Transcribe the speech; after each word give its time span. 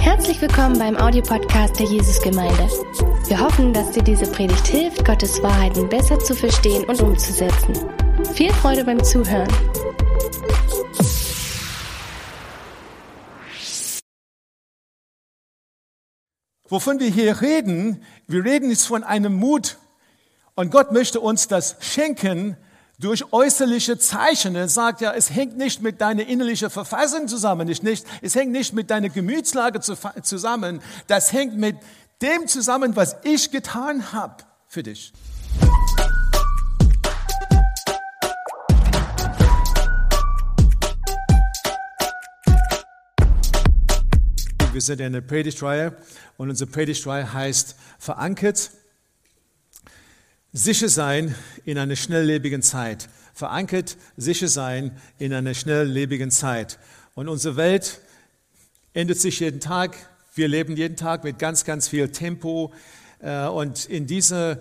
Herzlich 0.00 0.40
willkommen 0.42 0.78
beim 0.78 0.96
Audiopodcast 0.96 1.78
der 1.78 1.86
Jesusgemeinde. 1.86 2.68
Wir 3.26 3.40
hoffen, 3.40 3.72
dass 3.72 3.90
dir 3.92 4.02
diese 4.02 4.30
Predigt 4.30 4.66
hilft, 4.66 5.04
Gottes 5.04 5.42
Wahrheiten 5.42 5.88
besser 5.88 6.18
zu 6.18 6.34
verstehen 6.34 6.84
und 6.84 7.00
umzusetzen. 7.00 7.74
Viel 8.34 8.52
Freude 8.52 8.84
beim 8.84 9.02
Zuhören. 9.02 9.48
Wovon 16.68 17.00
wir 17.00 17.08
hier 17.08 17.40
reden, 17.40 18.04
wir 18.26 18.44
reden 18.44 18.68
jetzt 18.68 18.86
von 18.86 19.04
einem 19.04 19.34
Mut. 19.34 19.78
Und 20.54 20.70
Gott 20.70 20.92
möchte 20.92 21.20
uns 21.20 21.48
das 21.48 21.76
schenken 21.80 22.58
durch 22.98 23.32
äußerliche 23.32 23.98
Zeichen. 23.98 24.56
Er 24.56 24.68
sagt 24.68 25.00
ja, 25.00 25.12
es 25.12 25.30
hängt 25.30 25.56
nicht 25.56 25.82
mit 25.82 26.00
deiner 26.00 26.26
innerlichen 26.26 26.68
Verfassung 26.68 27.28
zusammen, 27.28 27.68
nicht, 27.68 27.82
nicht, 27.82 28.04
es 28.22 28.34
hängt 28.34 28.50
nicht 28.50 28.72
mit 28.72 28.90
deiner 28.90 29.08
Gemütslage 29.08 29.80
zusammen. 29.80 30.80
Das 31.06 31.32
hängt 31.32 31.56
mit 31.56 31.76
dem 32.20 32.48
zusammen, 32.48 32.96
was 32.96 33.16
ich 33.22 33.50
getan 33.50 34.12
habe 34.12 34.42
für 34.66 34.82
dich. 34.82 35.12
Wir 44.72 44.82
sind 44.82 45.00
in 45.00 45.12
der 45.12 45.22
Predigtreihe 45.22 45.96
und 46.36 46.50
unsere 46.50 46.70
Predigtreihe 46.70 47.32
heißt 47.32 47.74
Verankert, 47.98 48.70
sicher 50.52 50.88
sein 50.88 51.34
in 51.64 51.78
einer 51.78 51.96
schnelllebigen 51.96 52.62
Zeit. 52.62 53.08
Verankert, 53.34 53.96
sicher 54.16 54.48
sein 54.48 54.96
in 55.18 55.32
einer 55.32 55.54
schnelllebigen 55.54 56.30
Zeit. 56.30 56.78
Und 57.14 57.28
unsere 57.28 57.56
Welt 57.56 58.00
ändert 58.94 59.18
sich 59.18 59.40
jeden 59.40 59.60
Tag. 59.60 59.96
Wir 60.34 60.48
leben 60.48 60.76
jeden 60.76 60.96
Tag 60.96 61.24
mit 61.24 61.38
ganz, 61.38 61.64
ganz 61.64 61.88
viel 61.88 62.08
Tempo. 62.10 62.72
Äh, 63.20 63.46
und 63.46 63.86
in 63.86 64.06
dieser 64.06 64.58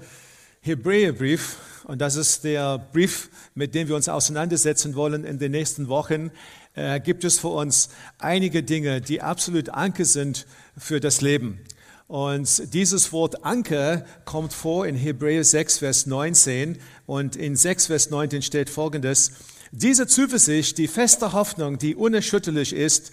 Hebräerbrief, 0.61 1.58
und 1.85 1.99
das 1.99 2.15
ist 2.15 2.43
der 2.43 2.77
Brief, 2.77 3.30
mit 3.55 3.73
dem 3.73 3.88
wir 3.88 3.95
uns 3.95 4.09
auseinandersetzen 4.09 4.95
wollen 4.95 5.23
in 5.23 5.39
den 5.39 5.52
nächsten 5.52 5.88
Wochen, 5.88 6.31
äh, 6.75 6.99
gibt 6.99 7.23
es 7.23 7.39
für 7.39 7.47
uns 7.47 7.89
einige 8.19 8.61
Dinge, 8.61 9.02
die 9.02 9.21
absolut 9.21 9.69
Anker 9.69 10.05
sind 10.05 10.45
für 10.77 10.99
das 10.99 11.21
Leben. 11.21 11.59
Und 12.08 12.73
dieses 12.73 13.11
Wort 13.11 13.44
Anker 13.44 14.05
kommt 14.23 14.53
vor 14.53 14.88
in 14.88 14.95
Hebräer 14.95 15.44
6, 15.44 15.80
Vers 15.80 16.05
19. 16.05 16.80
Und 17.05 17.36
in 17.36 17.58
6, 17.58 17.88
Vers 17.88 18.09
19 18.09 18.41
steht 18.41 18.69
folgendes. 18.69 19.31
Diese 19.73 20.08
Zuversicht, 20.08 20.77
die 20.77 20.88
feste 20.88 21.33
Hoffnung, 21.33 21.77
die 21.77 21.95
unerschütterlich 21.95 22.72
ist, 22.72 23.11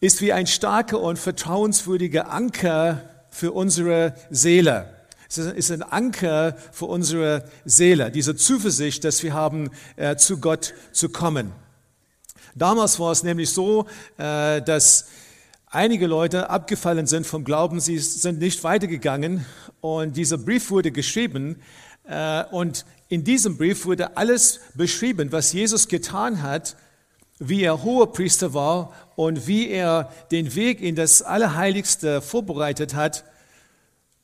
ist 0.00 0.20
wie 0.20 0.32
ein 0.32 0.46
starker 0.46 1.00
und 1.00 1.18
vertrauenswürdiger 1.18 2.30
Anker 2.30 3.10
für 3.30 3.50
unsere 3.50 4.14
Seele. 4.30 4.94
Es 5.28 5.38
ist 5.38 5.72
ein 5.72 5.82
Anker 5.82 6.56
für 6.70 6.84
unsere 6.84 7.50
Seele, 7.64 8.12
diese 8.12 8.36
Zuversicht, 8.36 9.02
dass 9.02 9.24
wir 9.24 9.34
haben, 9.34 9.70
äh, 9.96 10.14
zu 10.14 10.38
Gott 10.38 10.72
zu 10.92 11.08
kommen. 11.08 11.50
Damals 12.54 13.00
war 13.00 13.10
es 13.10 13.24
nämlich 13.24 13.50
so, 13.50 13.86
äh, 14.18 14.62
dass 14.62 15.06
einige 15.76 16.06
Leute 16.06 16.48
abgefallen 16.48 17.06
sind 17.06 17.26
vom 17.26 17.44
Glauben, 17.44 17.80
sie 17.80 17.98
sind 17.98 18.38
nicht 18.38 18.64
weitergegangen. 18.64 19.44
Und 19.82 20.16
dieser 20.16 20.38
Brief 20.38 20.70
wurde 20.70 20.90
geschrieben 20.90 21.60
äh, 22.08 22.44
und 22.50 22.86
in 23.08 23.24
diesem 23.24 23.58
Brief 23.58 23.84
wurde 23.84 24.16
alles 24.16 24.60
beschrieben, 24.74 25.30
was 25.32 25.52
Jesus 25.52 25.86
getan 25.86 26.42
hat, 26.42 26.76
wie 27.38 27.62
er 27.62 27.82
hoher 27.84 28.10
Priester 28.10 28.54
war 28.54 28.92
und 29.16 29.46
wie 29.46 29.68
er 29.68 30.10
den 30.30 30.54
Weg 30.54 30.80
in 30.80 30.96
das 30.96 31.20
Allerheiligste 31.20 32.22
vorbereitet 32.22 32.94
hat. 32.94 33.24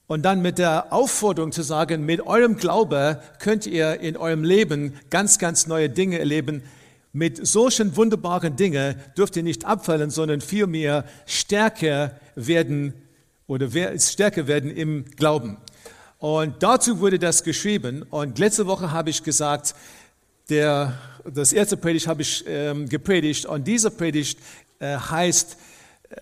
Und 0.07 0.23
dann 0.23 0.41
mit 0.41 0.57
der 0.57 0.91
Aufforderung 0.91 1.53
zu 1.53 1.63
sagen, 1.63 2.07
mit 2.07 2.23
eurem 2.23 2.57
Glaube 2.57 3.23
könnt 3.39 3.67
ihr 3.67 4.01
in 4.01 4.17
eurem 4.17 4.43
Leben 4.43 4.99
ganz, 5.11 5.39
ganz 5.39 5.67
neue 5.67 5.91
Dinge 5.91 6.19
erleben, 6.19 6.63
mit 7.13 7.47
solchen 7.47 7.97
wunderbaren 7.97 8.57
Dingen 8.57 8.97
dürft 9.17 9.37
ihr 9.37 9.43
nicht 9.43 9.65
abfallen, 9.65 10.11
sondern 10.11 10.41
vielmehr 10.41 11.05
stärker 11.27 12.19
werden 12.35 12.95
oder 13.47 13.69
stärker 13.99 14.47
werden 14.47 14.71
im 14.71 15.05
Glauben. 15.05 15.59
Und 16.19 16.63
dazu 16.63 17.01
wurde 17.01 17.19
das 17.19 17.43
geschrieben. 17.43 18.03
Und 18.05 18.39
letzte 18.39 18.67
Woche 18.67 18.93
habe 18.93 19.11
ich 19.11 19.23
gesagt, 19.23 19.75
der, 20.49 20.95
das 21.25 21.53
erste 21.53 21.77
Predigt 21.77 22.07
habe 22.07 22.23
ich 22.23 22.45
ähm, 22.47 22.89
gepredigt. 22.89 23.45
Und 23.45 23.67
diese 23.67 23.91
Predigt 23.91 24.39
äh, 24.79 24.97
heißt 24.97 25.57
äh, 26.09 26.17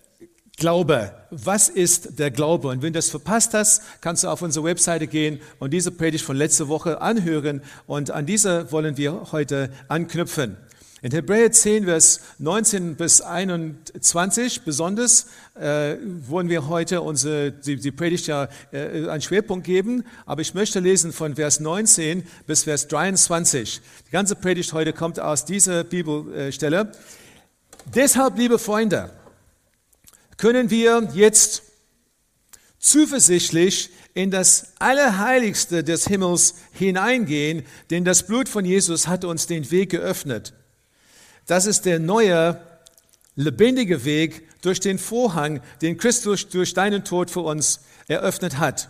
Glaube. 0.57 1.15
Was 1.31 1.69
ist 1.69 2.19
der 2.19 2.31
Glaube? 2.31 2.69
Und 2.69 2.83
wenn 2.83 2.93
du 2.93 2.99
das 2.99 3.11
verpasst 3.11 3.55
hast, 3.55 3.83
kannst 4.01 4.25
du 4.25 4.29
auf 4.29 4.43
unsere 4.43 4.65
Webseite 4.65 5.07
gehen 5.07 5.41
und 5.59 5.73
diese 5.73 5.91
Predigt 5.93 6.25
von 6.25 6.37
letzter 6.37 6.69
Woche 6.69 7.01
anhören. 7.01 7.63
Und 7.87 8.11
an 8.11 8.27
diese 8.27 8.73
wollen 8.73 8.97
wir 8.97 9.33
heute 9.33 9.71
anknüpfen. 9.89 10.57
In 11.03 11.13
Hebräer 11.13 11.51
10, 11.51 11.85
Vers 11.85 12.21
19 12.39 12.97
bis 12.97 13.23
21 13.23 14.63
besonders 14.65 15.29
äh, 15.55 15.97
wollen 16.29 16.51
wir 16.51 16.69
heute 16.69 17.01
unsere, 17.01 17.53
die, 17.53 17.77
die 17.77 17.91
Predigt 17.91 18.27
ja 18.27 18.49
äh, 18.71 19.09
einen 19.09 19.23
Schwerpunkt 19.23 19.65
geben, 19.65 20.05
aber 20.27 20.43
ich 20.43 20.53
möchte 20.53 20.79
lesen 20.79 21.15
von 21.15 21.37
Vers 21.37 21.59
19 21.59 22.23
bis 22.47 22.65
Vers 22.65 22.87
23. 22.89 23.81
Die 24.09 24.11
ganze 24.11 24.37
Predigt 24.37 24.75
heute 24.75 24.93
kommt 24.93 25.19
aus 25.19 25.47
dieser 25.47 25.85
Bibelstelle. 25.85 26.93
Deshalb, 27.95 28.37
liebe 28.37 28.59
Freunde, 28.59 29.11
können 30.37 30.69
wir 30.69 31.09
jetzt 31.15 31.63
zuversichtlich 32.79 33.89
in 34.13 34.31
das 34.31 34.75
Allerheiligste 34.79 35.83
des 35.83 36.07
Himmels 36.07 36.57
hineingehen, 36.73 37.65
denn 37.89 38.05
das 38.05 38.27
Blut 38.27 38.51
von 38.51 38.67
Jesus 38.67 39.09
hat 39.09 39.25
uns 39.25 39.47
den 39.47 39.71
Weg 39.71 39.93
geöffnet. 39.93 40.53
Das 41.51 41.67
ist 41.67 41.85
der 41.85 41.99
neue, 41.99 42.61
lebendige 43.35 44.05
Weg 44.05 44.49
durch 44.63 44.79
den 44.79 45.01
Vorhang, 45.01 45.61
den 45.83 45.97
Christus 45.97 46.49
durch 46.49 46.75
deinen 46.75 47.03
Tod 47.03 47.29
für 47.29 47.41
uns 47.41 47.81
eröffnet 48.07 48.59
hat. 48.59 48.89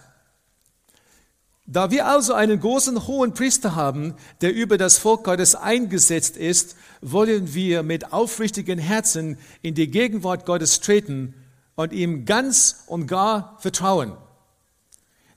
Da 1.64 1.90
wir 1.90 2.06
also 2.06 2.34
einen 2.34 2.60
großen 2.60 3.06
hohen 3.06 3.32
Priester 3.32 3.76
haben, 3.76 4.14
der 4.42 4.52
über 4.52 4.76
das 4.76 4.98
Volk 4.98 5.24
Gottes 5.24 5.54
eingesetzt 5.54 6.36
ist, 6.36 6.76
wollen 7.00 7.54
wir 7.54 7.82
mit 7.82 8.12
aufrichtigen 8.12 8.78
Herzen 8.78 9.38
in 9.62 9.74
die 9.74 9.90
Gegenwart 9.90 10.44
Gottes 10.44 10.80
treten 10.80 11.32
und 11.76 11.94
ihm 11.94 12.26
ganz 12.26 12.84
und 12.88 13.06
gar 13.06 13.56
vertrauen. 13.60 14.18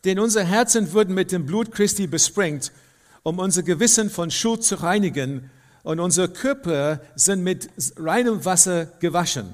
Denn 0.04 0.20
unsere 0.20 0.44
Herzen 0.44 0.92
wurden 0.92 1.14
mit 1.14 1.32
dem 1.32 1.46
Blut 1.46 1.72
Christi 1.72 2.06
besprengt, 2.06 2.74
um 3.22 3.40
unser 3.40 3.64
Gewissen 3.64 4.10
von 4.10 4.30
Schuld 4.30 4.66
zu 4.66 4.76
reinigen 4.76 5.50
und 5.84 6.00
unsere 6.00 6.30
Körper 6.30 7.02
sind 7.16 7.44
mit 7.44 7.70
reinem 7.98 8.44
Wasser 8.46 8.86
gewaschen. 9.00 9.54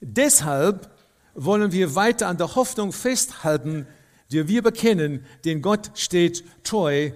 Deshalb 0.00 0.88
wollen 1.34 1.72
wir 1.72 1.94
weiter 1.94 2.28
an 2.28 2.38
der 2.38 2.54
Hoffnung 2.54 2.92
festhalten, 2.92 3.86
die 4.30 4.46
wir 4.48 4.62
bekennen, 4.62 5.26
denn 5.44 5.60
Gott 5.60 5.90
steht 5.94 6.44
treu 6.64 7.10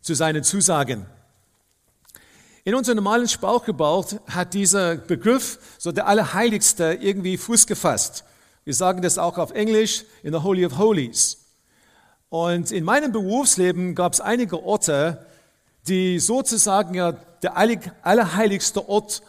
zu 0.00 0.14
seinen 0.14 0.44
Zusagen. 0.44 1.06
In 2.64 2.74
unserem 2.74 2.96
normalen 2.96 3.26
Sprachgebrauch 3.26 4.12
hat 4.28 4.54
dieser 4.54 4.96
Begriff, 4.96 5.58
so 5.78 5.90
der 5.90 6.06
Allerheiligste, 6.06 6.98
irgendwie 7.00 7.36
Fuß 7.36 7.66
gefasst. 7.66 8.24
Wir 8.64 8.74
sagen 8.74 9.02
das 9.02 9.18
auch 9.18 9.38
auf 9.38 9.50
Englisch 9.50 10.04
in 10.22 10.32
the 10.32 10.40
Holy 10.40 10.64
of 10.64 10.78
Holies. 10.78 11.38
Und 12.28 12.70
in 12.70 12.84
meinem 12.84 13.10
Berufsleben 13.10 13.94
gab 13.94 14.12
es 14.12 14.20
einige 14.20 14.62
Orte, 14.62 15.26
die 15.88 16.20
sozusagen 16.20 16.94
ja 16.94 17.16
der 17.42 17.56
allerheiligste 17.56 18.88
Ort 18.88 19.22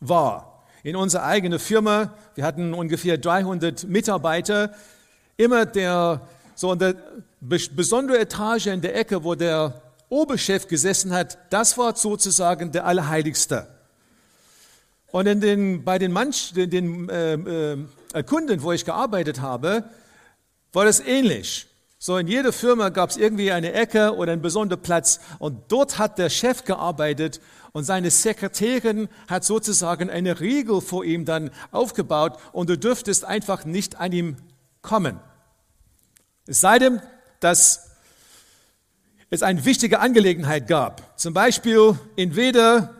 war. 0.00 0.64
In 0.82 0.96
unserer 0.96 1.24
eigenen 1.24 1.58
Firma, 1.58 2.14
wir 2.34 2.44
hatten 2.44 2.74
ungefähr 2.74 3.18
300 3.18 3.84
Mitarbeiter, 3.84 4.72
immer 5.36 5.66
der, 5.66 6.20
so 6.54 6.72
in 6.72 6.78
der 6.78 6.94
besondere 7.40 8.18
Etage 8.18 8.66
in 8.66 8.80
der 8.80 8.96
Ecke, 8.96 9.24
wo 9.24 9.34
der 9.34 9.80
Oberchef 10.08 10.66
gesessen 10.66 11.12
hat, 11.12 11.38
das 11.50 11.76
war 11.76 11.94
sozusagen 11.96 12.72
der 12.72 12.86
Allerheiligste. 12.86 13.66
Und 15.10 15.26
in 15.26 15.40
den, 15.40 15.84
bei 15.84 15.98
den, 15.98 16.12
Manch, 16.12 16.52
den, 16.54 16.70
den 16.70 17.08
äh, 17.08 17.34
äh, 18.14 18.22
Kunden, 18.24 18.62
wo 18.62 18.72
ich 18.72 18.84
gearbeitet 18.84 19.40
habe, 19.40 19.84
war 20.72 20.84
das 20.84 21.00
ähnlich. 21.00 21.66
So 22.00 22.16
in 22.16 22.28
jeder 22.28 22.52
Firma 22.52 22.90
gab 22.90 23.10
es 23.10 23.16
irgendwie 23.16 23.50
eine 23.50 23.72
Ecke 23.72 24.14
oder 24.14 24.32
einen 24.32 24.42
besonderen 24.42 24.82
Platz 24.82 25.18
und 25.40 25.72
dort 25.72 25.98
hat 25.98 26.18
der 26.18 26.30
Chef 26.30 26.64
gearbeitet 26.64 27.40
und 27.72 27.84
seine 27.84 28.10
Sekretärin 28.10 29.08
hat 29.28 29.44
sozusagen 29.44 30.08
eine 30.08 30.40
Riegel 30.40 30.80
vor 30.80 31.04
ihm 31.04 31.24
dann 31.24 31.50
aufgebaut 31.72 32.38
und 32.52 32.70
du 32.70 32.78
dürftest 32.78 33.24
einfach 33.24 33.64
nicht 33.64 33.96
an 33.96 34.12
ihm 34.12 34.36
kommen. 34.80 35.18
Es 36.46 36.60
sei 36.60 36.78
denn, 36.78 37.02
dass 37.40 37.90
es 39.30 39.42
eine 39.42 39.64
wichtige 39.64 39.98
Angelegenheit 39.98 40.68
gab. 40.68 41.18
Zum 41.18 41.34
Beispiel 41.34 41.98
entweder 42.16 42.94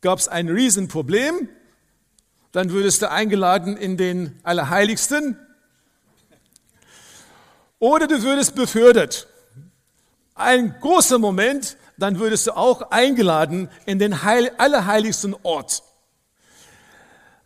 gab 0.00 0.20
es 0.20 0.28
ein 0.28 0.48
Riesenproblem 0.48 1.48
dann 2.52 2.70
würdest 2.70 3.00
du 3.00 3.10
eingeladen 3.10 3.78
in 3.78 3.96
den 3.96 4.38
Allerheiligsten. 4.42 5.38
Oder 7.82 8.06
du 8.06 8.22
würdest 8.22 8.54
befördert. 8.54 9.26
Ein 10.36 10.76
großer 10.80 11.18
Moment, 11.18 11.76
dann 11.98 12.20
würdest 12.20 12.46
du 12.46 12.52
auch 12.56 12.92
eingeladen 12.92 13.68
in 13.86 13.98
den 13.98 14.22
Heil 14.22 14.52
allerheiligsten 14.56 15.34
Ort. 15.42 15.82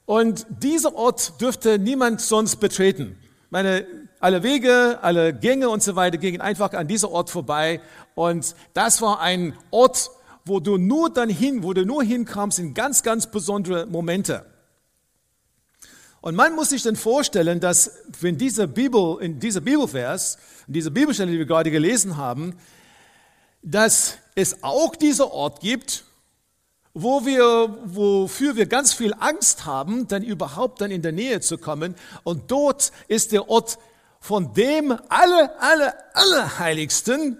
Und 0.04 0.44
dieser 0.50 0.94
Ort 0.94 1.40
dürfte 1.40 1.78
niemand 1.78 2.20
sonst 2.20 2.56
betreten. 2.56 3.18
Meine, 3.48 3.86
alle 4.20 4.42
Wege, 4.42 4.98
alle 5.00 5.32
Gänge 5.32 5.70
und 5.70 5.82
so 5.82 5.96
weiter 5.96 6.18
gingen 6.18 6.42
einfach 6.42 6.74
an 6.74 6.86
dieser 6.86 7.10
Ort 7.10 7.30
vorbei. 7.30 7.80
Und 8.14 8.54
das 8.74 9.00
war 9.00 9.20
ein 9.20 9.54
Ort, 9.70 10.10
wo 10.44 10.60
du 10.60 10.76
nur 10.76 11.08
dann 11.08 11.30
hin, 11.30 11.62
wo 11.62 11.72
du 11.72 11.86
nur 11.86 12.04
hinkamst 12.04 12.58
in 12.58 12.74
ganz, 12.74 13.02
ganz 13.02 13.26
besondere 13.26 13.86
Momente. 13.86 14.44
Und 16.26 16.34
man 16.34 16.56
muss 16.56 16.70
sich 16.70 16.82
dann 16.82 16.96
vorstellen, 16.96 17.60
dass 17.60 18.02
wenn 18.20 18.36
diese 18.36 18.66
Bibel, 18.66 19.18
in 19.20 19.38
dieser 19.38 19.60
Bibelvers, 19.60 20.38
in 20.66 20.72
dieser 20.72 20.90
Bibelstelle, 20.90 21.30
die 21.30 21.38
wir 21.38 21.46
gerade 21.46 21.70
gelesen 21.70 22.16
haben, 22.16 22.58
dass 23.62 24.18
es 24.34 24.64
auch 24.64 24.96
dieser 24.96 25.30
Ort 25.30 25.60
gibt, 25.60 26.02
wo 26.94 27.24
wir, 27.24 27.78
wofür 27.84 28.56
wir 28.56 28.66
ganz 28.66 28.92
viel 28.92 29.14
Angst 29.20 29.66
haben, 29.66 30.08
dann 30.08 30.24
überhaupt 30.24 30.80
dann 30.80 30.90
in 30.90 31.00
der 31.00 31.12
Nähe 31.12 31.38
zu 31.42 31.58
kommen. 31.58 31.94
Und 32.24 32.50
dort 32.50 32.90
ist 33.06 33.30
der 33.30 33.48
Ort 33.48 33.78
von 34.18 34.52
dem 34.52 34.98
alle, 35.08 35.60
alle, 35.60 35.94
alle 36.12 36.58
Heiligsten, 36.58 37.38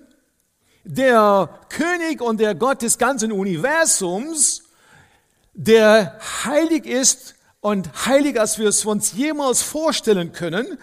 der 0.85 1.59
König 1.71 2.21
und 2.21 2.39
der 2.39 2.55
Gott 2.55 2.83
des 2.83 2.99
ganzen 2.99 3.33
Universums, 3.33 4.63
der 5.55 6.21
heilig 6.45 6.87
ist 6.87 7.36
und 7.67 8.07
heiliger, 8.07 8.43
als 8.43 8.61
wir 8.61 8.69
es 8.69 8.85
uns 8.85 9.15
jemals 9.15 9.61
vorstellen 9.61 10.33
können, 10.33 10.79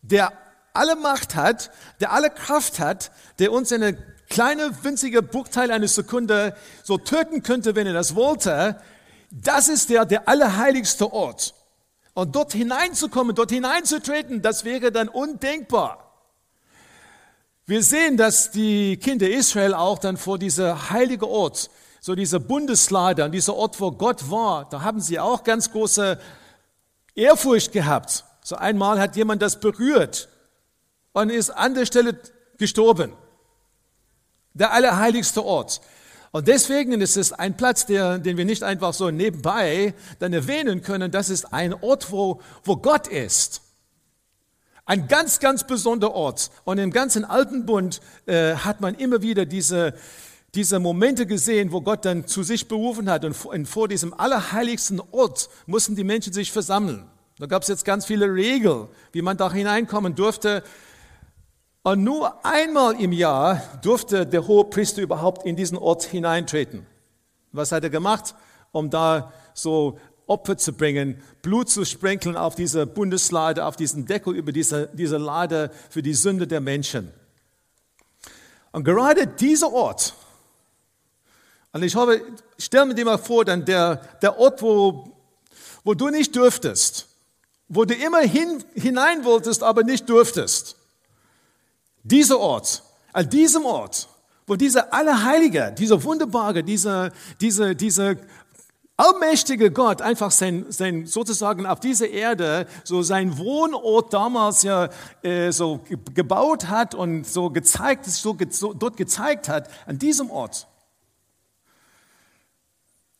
der 0.00 0.32
alle 0.72 0.94
Macht 0.94 1.34
hat, 1.34 1.72
der 1.98 2.12
alle 2.12 2.30
Kraft 2.30 2.78
hat, 2.78 3.10
der 3.40 3.50
uns 3.50 3.72
eine 3.72 3.98
kleine, 4.30 4.70
winzige 4.84 5.24
Bruchteil 5.24 5.72
einer 5.72 5.88
Sekunde 5.88 6.54
so 6.84 6.98
töten 6.98 7.42
könnte, 7.42 7.74
wenn 7.74 7.88
er 7.88 7.94
das 7.94 8.14
wollte, 8.14 8.80
das 9.32 9.66
ist 9.68 9.90
der, 9.90 10.04
der 10.04 10.28
allerheiligste 10.28 11.12
Ort. 11.12 11.52
Und 12.14 12.36
dort 12.36 12.52
hineinzukommen, 12.52 13.34
dort 13.34 13.50
hineinzutreten, 13.50 14.40
das 14.40 14.64
wäre 14.64 14.92
dann 14.92 15.08
undenkbar. 15.08 16.12
Wir 17.66 17.82
sehen, 17.82 18.16
dass 18.16 18.52
die 18.52 18.98
Kinder 18.98 19.28
Israel 19.28 19.74
auch 19.74 19.98
dann 19.98 20.16
vor 20.16 20.38
dieser 20.38 20.90
heilige 20.90 21.28
Ort, 21.28 21.70
so 22.00 22.14
dieser 22.14 22.40
Bundeslade, 22.40 23.24
an 23.24 23.32
dieser 23.32 23.54
Ort, 23.54 23.80
wo 23.80 23.90
Gott 23.90 24.30
war, 24.30 24.68
da 24.68 24.82
haben 24.82 25.00
sie 25.00 25.18
auch 25.18 25.44
ganz 25.44 25.70
große 25.72 26.18
Ehrfurcht 27.14 27.72
gehabt. 27.72 28.24
So 28.42 28.56
einmal 28.56 29.00
hat 29.00 29.16
jemand 29.16 29.42
das 29.42 29.60
berührt 29.60 30.28
und 31.12 31.30
ist 31.30 31.50
an 31.50 31.74
der 31.74 31.86
Stelle 31.86 32.18
gestorben 32.56 33.12
der 34.58 34.72
allerheiligste 34.72 35.44
Ort. 35.44 35.80
Und 36.30 36.46
deswegen 36.48 37.00
ist 37.00 37.16
es 37.16 37.32
ein 37.32 37.56
Platz, 37.56 37.86
der, 37.86 38.18
den 38.18 38.36
wir 38.36 38.44
nicht 38.44 38.62
einfach 38.62 38.92
so 38.92 39.10
nebenbei 39.10 39.94
dann 40.18 40.32
erwähnen 40.32 40.82
können. 40.82 41.10
Das 41.10 41.30
ist 41.30 41.52
ein 41.52 41.72
Ort, 41.72 42.12
wo, 42.12 42.40
wo 42.64 42.76
Gott 42.76 43.06
ist. 43.06 43.62
Ein 44.84 45.08
ganz, 45.08 45.40
ganz 45.40 45.66
besonderer 45.66 46.14
Ort. 46.14 46.50
Und 46.64 46.78
im 46.78 46.90
ganzen 46.90 47.24
Alten 47.24 47.66
Bund 47.66 48.00
äh, 48.26 48.54
hat 48.54 48.80
man 48.80 48.94
immer 48.94 49.22
wieder 49.22 49.46
diese, 49.46 49.94
diese 50.54 50.78
Momente 50.78 51.26
gesehen, 51.26 51.72
wo 51.72 51.80
Gott 51.80 52.04
dann 52.04 52.26
zu 52.26 52.42
sich 52.42 52.68
berufen 52.68 53.10
hat. 53.10 53.24
Und 53.24 53.66
vor, 53.66 53.88
diesem 53.88 54.14
allerheiligsten 54.14 55.00
Ort 55.10 55.48
mussten 55.66 55.94
die 55.94 56.04
Menschen 56.04 56.32
sich 56.32 56.52
versammeln. 56.52 57.04
Da 57.38 57.46
gab 57.46 57.62
es 57.62 57.68
jetzt 57.68 57.84
ganz 57.84 58.06
viele 58.06 58.32
Regeln, 58.32 58.88
wie 59.12 59.22
man 59.22 59.36
da 59.36 59.52
hineinkommen 59.52 60.14
durfte. 60.14 60.62
Und 61.82 62.02
nur 62.02 62.44
einmal 62.44 63.00
im 63.00 63.12
Jahr 63.12 63.62
durfte 63.82 64.26
der 64.26 64.46
hohe 64.46 64.64
Priester 64.64 65.02
überhaupt 65.02 65.46
in 65.46 65.54
diesen 65.54 65.78
Ort 65.78 66.04
hineintreten. 66.04 66.86
Was 67.52 67.72
hat 67.72 67.84
er 67.84 67.90
gemacht? 67.90 68.34
Um 68.72 68.90
da 68.90 69.32
so 69.54 69.98
Opfer 70.26 70.58
zu 70.58 70.72
bringen, 70.74 71.22
Blut 71.40 71.70
zu 71.70 71.84
sprenkeln 71.84 72.36
auf 72.36 72.54
diese 72.54 72.86
Bundeslade, 72.86 73.64
auf 73.64 73.76
diesen 73.76 74.04
Deckel 74.04 74.34
über 74.34 74.52
diese, 74.52 74.88
diese 74.92 75.16
Lade 75.16 75.70
für 75.88 76.02
die 76.02 76.12
Sünde 76.12 76.46
der 76.46 76.60
Menschen. 76.60 77.12
Und 78.72 78.84
gerade 78.84 79.26
dieser 79.26 79.72
Ort, 79.72 80.14
und 81.72 81.82
ich 81.82 81.94
hoffe, 81.94 82.22
stell 82.58 82.92
dir 82.94 83.04
mal 83.04 83.18
vor, 83.18 83.44
dann 83.44 83.64
der, 83.64 83.96
der 84.22 84.38
Ort, 84.38 84.62
wo, 84.62 85.12
wo 85.84 85.94
du 85.94 86.08
nicht 86.08 86.34
dürftest, 86.34 87.06
wo 87.68 87.84
du 87.84 87.94
immer 87.94 88.20
hin, 88.20 88.64
hinein 88.74 89.24
wolltest, 89.24 89.62
aber 89.62 89.82
nicht 89.82 90.08
dürftest. 90.08 90.76
Dieser 92.02 92.38
Ort, 92.38 92.82
an 93.12 93.28
diesem 93.28 93.64
Ort, 93.66 94.08
wo 94.46 94.56
dieser 94.56 94.94
Allerheilige, 94.94 95.74
dieser 95.76 96.02
wunderbare, 96.02 96.62
dieser, 96.62 97.12
dieser, 97.40 97.74
dieser 97.74 98.16
allmächtige 98.96 99.70
Gott 99.70 100.00
einfach 100.00 100.30
sein, 100.30 100.64
sein, 100.70 101.04
sozusagen 101.04 101.66
auf 101.66 101.80
dieser 101.80 102.08
Erde 102.08 102.66
so 102.82 103.02
sein 103.02 103.36
Wohnort 103.36 104.14
damals 104.14 104.62
ja 104.62 104.88
äh, 105.22 105.52
so 105.52 105.80
gebaut 106.14 106.68
hat 106.68 106.94
und 106.94 107.26
so 107.26 107.50
gezeigt, 107.50 108.06
so, 108.06 108.36
so 108.50 108.72
dort 108.72 108.96
gezeigt 108.96 109.50
hat, 109.50 109.68
an 109.86 109.98
diesem 109.98 110.30
Ort 110.30 110.66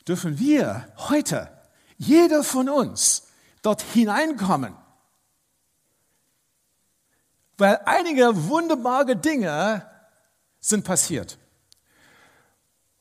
dürfen 0.08 0.38
wir 0.38 0.88
heute, 0.96 1.50
jeder 1.98 2.42
von 2.42 2.68
uns, 2.68 3.28
dort 3.62 3.82
hineinkommen 3.82 4.74
weil 7.58 7.80
einige 7.84 8.48
wunderbare 8.48 9.16
Dinge 9.16 9.84
sind 10.60 10.84
passiert. 10.84 11.38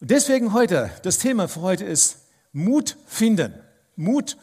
Und 0.01 0.11
deswegen 0.11 0.51
heute, 0.53 0.91
das 1.03 1.19
Thema 1.19 1.47
für 1.47 1.61
heute 1.61 1.85
ist 1.85 2.17
Mut 2.51 2.97
finden. 3.05 3.53
Mut 3.95 4.37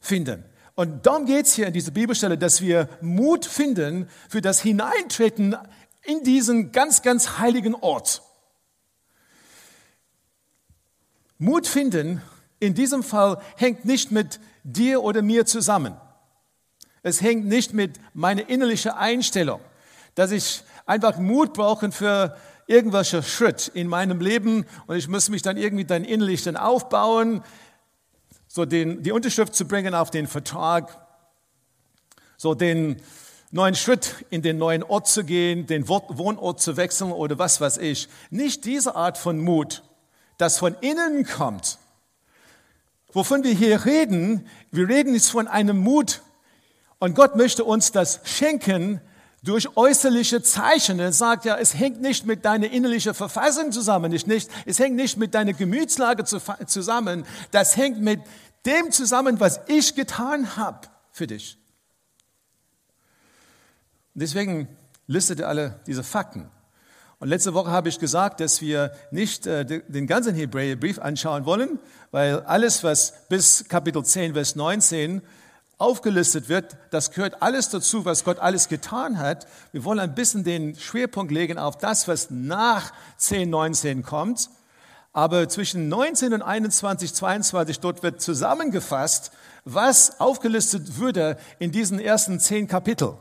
finden. 0.00 0.44
Und 0.76 1.06
darum 1.06 1.26
geht 1.26 1.46
es 1.46 1.54
hier 1.54 1.66
in 1.66 1.72
dieser 1.72 1.90
Bibelstelle, 1.90 2.38
dass 2.38 2.60
wir 2.60 2.88
Mut 3.00 3.44
finden 3.44 4.08
für 4.28 4.40
das 4.40 4.60
Hineintreten 4.60 5.56
in 6.04 6.22
diesen 6.22 6.70
ganz, 6.70 7.02
ganz 7.02 7.38
heiligen 7.38 7.74
Ort. 7.74 8.22
Mut 11.38 11.66
finden 11.66 12.20
in 12.60 12.74
diesem 12.74 13.02
Fall 13.02 13.40
hängt 13.56 13.84
nicht 13.84 14.10
mit 14.10 14.40
dir 14.64 15.02
oder 15.02 15.22
mir 15.22 15.46
zusammen. 15.46 15.96
Es 17.02 17.22
hängt 17.22 17.46
nicht 17.46 17.72
mit 17.72 17.98
meiner 18.12 18.48
innerlichen 18.48 18.90
Einstellung, 18.90 19.60
dass 20.14 20.32
ich 20.32 20.62
einfach 20.84 21.18
Mut 21.18 21.54
brauche 21.54 21.92
für 21.92 22.36
irgendwelche 22.66 23.22
Schritt 23.22 23.68
in 23.68 23.86
meinem 23.86 24.20
Leben 24.20 24.66
und 24.86 24.96
ich 24.96 25.08
muss 25.08 25.28
mich 25.28 25.42
dann 25.42 25.56
irgendwie 25.56 25.84
dann 25.84 26.04
innerlich 26.04 26.42
dann 26.42 26.56
aufbauen, 26.56 27.42
so 28.48 28.64
den, 28.64 29.02
die 29.02 29.12
Unterschrift 29.12 29.54
zu 29.54 29.66
bringen 29.66 29.94
auf 29.94 30.10
den 30.10 30.26
Vertrag, 30.26 31.06
so 32.36 32.54
den 32.54 33.00
neuen 33.50 33.74
Schritt 33.74 34.26
in 34.30 34.42
den 34.42 34.58
neuen 34.58 34.82
Ort 34.82 35.06
zu 35.06 35.24
gehen, 35.24 35.66
den 35.66 35.88
Wohnort 35.88 36.60
zu 36.60 36.76
wechseln 36.76 37.12
oder 37.12 37.38
was 37.38 37.60
weiß 37.60 37.78
ich. 37.78 38.08
Nicht 38.30 38.64
diese 38.64 38.96
Art 38.96 39.16
von 39.16 39.38
Mut, 39.38 39.82
das 40.38 40.58
von 40.58 40.74
innen 40.80 41.26
kommt. 41.26 41.78
Wovon 43.12 43.44
wir 43.44 43.52
hier 43.52 43.84
reden, 43.84 44.46
wir 44.70 44.88
reden 44.88 45.12
jetzt 45.14 45.30
von 45.30 45.48
einem 45.48 45.78
Mut, 45.78 46.22
und 47.00 47.14
Gott 47.14 47.36
möchte 47.36 47.64
uns 47.64 47.92
das 47.92 48.20
schenken 48.24 49.00
durch 49.42 49.76
äußerliche 49.76 50.42
Zeichen. 50.42 50.98
Er 50.98 51.12
sagt 51.12 51.44
ja, 51.44 51.56
es 51.56 51.74
hängt 51.74 52.00
nicht 52.00 52.26
mit 52.26 52.44
deiner 52.44 52.70
innerlichen 52.70 53.14
Verfassung 53.14 53.70
zusammen, 53.70 54.10
nicht, 54.10 54.26
nicht, 54.26 54.50
es 54.66 54.78
hängt 54.78 54.96
nicht 54.96 55.16
mit 55.16 55.34
deiner 55.34 55.52
Gemütslage 55.52 56.24
zusammen, 56.24 57.24
das 57.52 57.76
hängt 57.76 58.00
mit 58.00 58.20
dem 58.66 58.90
zusammen, 58.90 59.38
was 59.38 59.60
ich 59.68 59.94
getan 59.94 60.56
habe 60.56 60.88
für 61.12 61.28
dich. 61.28 61.56
Deswegen 64.14 64.68
listet 65.06 65.40
er 65.40 65.48
alle 65.48 65.80
diese 65.86 66.02
Fakten. 66.02 66.50
Und 67.20 67.28
letzte 67.28 67.52
Woche 67.52 67.70
habe 67.72 67.88
ich 67.88 67.98
gesagt, 67.98 68.38
dass 68.38 68.60
wir 68.60 68.92
nicht 69.10 69.46
äh, 69.46 69.64
den 69.64 70.06
ganzen 70.06 70.36
Hebräerbrief 70.36 71.00
anschauen 71.00 71.46
wollen, 71.46 71.80
weil 72.12 72.40
alles, 72.42 72.84
was 72.84 73.12
bis 73.28 73.64
Kapitel 73.68 74.04
10, 74.04 74.34
Vers 74.34 74.54
19 74.54 75.22
aufgelistet 75.78 76.48
wird, 76.48 76.76
das 76.90 77.10
gehört 77.10 77.42
alles 77.42 77.70
dazu, 77.70 78.04
was 78.04 78.22
Gott 78.22 78.38
alles 78.38 78.68
getan 78.68 79.18
hat. 79.18 79.48
Wir 79.72 79.84
wollen 79.84 79.98
ein 79.98 80.14
bisschen 80.14 80.44
den 80.44 80.76
Schwerpunkt 80.76 81.32
legen 81.32 81.58
auf 81.58 81.76
das, 81.76 82.06
was 82.06 82.30
nach 82.30 82.92
10, 83.16 83.50
19 83.50 84.02
kommt. 84.04 84.48
Aber 85.12 85.48
zwischen 85.48 85.88
19 85.88 86.34
und 86.34 86.42
21, 86.42 87.14
22, 87.14 87.80
dort 87.80 88.04
wird 88.04 88.20
zusammengefasst, 88.20 89.32
was 89.64 90.20
aufgelistet 90.20 90.98
würde 90.98 91.36
in 91.58 91.72
diesen 91.72 91.98
ersten 91.98 92.38
zehn 92.38 92.68
Kapiteln. 92.68 93.16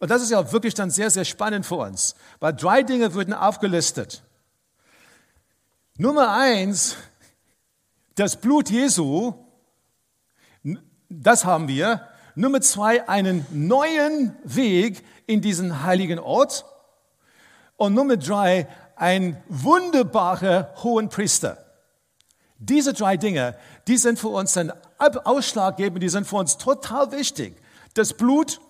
Und 0.00 0.10
das 0.10 0.22
ist 0.22 0.30
ja 0.30 0.52
wirklich 0.52 0.74
dann 0.74 0.90
sehr, 0.90 1.10
sehr 1.10 1.24
spannend 1.24 1.66
für 1.66 1.76
uns, 1.76 2.14
weil 2.40 2.52
drei 2.52 2.82
Dinge 2.82 3.14
würden 3.14 3.32
aufgelistet. 3.32 4.22
Nummer 5.96 6.32
eins, 6.32 6.96
das 8.16 8.36
Blut 8.36 8.70
Jesu 8.70 9.34
Das 11.22 11.44
haben 11.44 11.68
wir. 11.68 12.08
Nummer 12.34 12.60
zwei, 12.60 13.08
einen 13.08 13.46
neuen 13.50 14.34
Weg 14.42 15.04
in 15.26 15.40
diesen 15.40 15.84
heiligen 15.84 16.18
Ort. 16.18 16.64
Und 17.76 17.94
Nummer 17.94 18.16
drei, 18.16 18.66
ein 18.96 19.42
wunderbarer 19.48 20.74
hohen 20.82 21.08
Priester. 21.08 21.64
Diese 22.58 22.92
drei 22.92 23.16
Dinge, 23.16 23.56
die 23.86 23.98
sind 23.98 24.18
für 24.18 24.28
uns 24.28 24.56
ein 24.56 24.72
ausschlaggebend, 24.98 26.02
die 26.02 26.08
sind 26.08 26.26
für 26.26 26.36
uns 26.36 26.56
total 26.56 27.12
wichtig. 27.12 27.56
Das 27.94 28.14
Blut, 28.14 28.60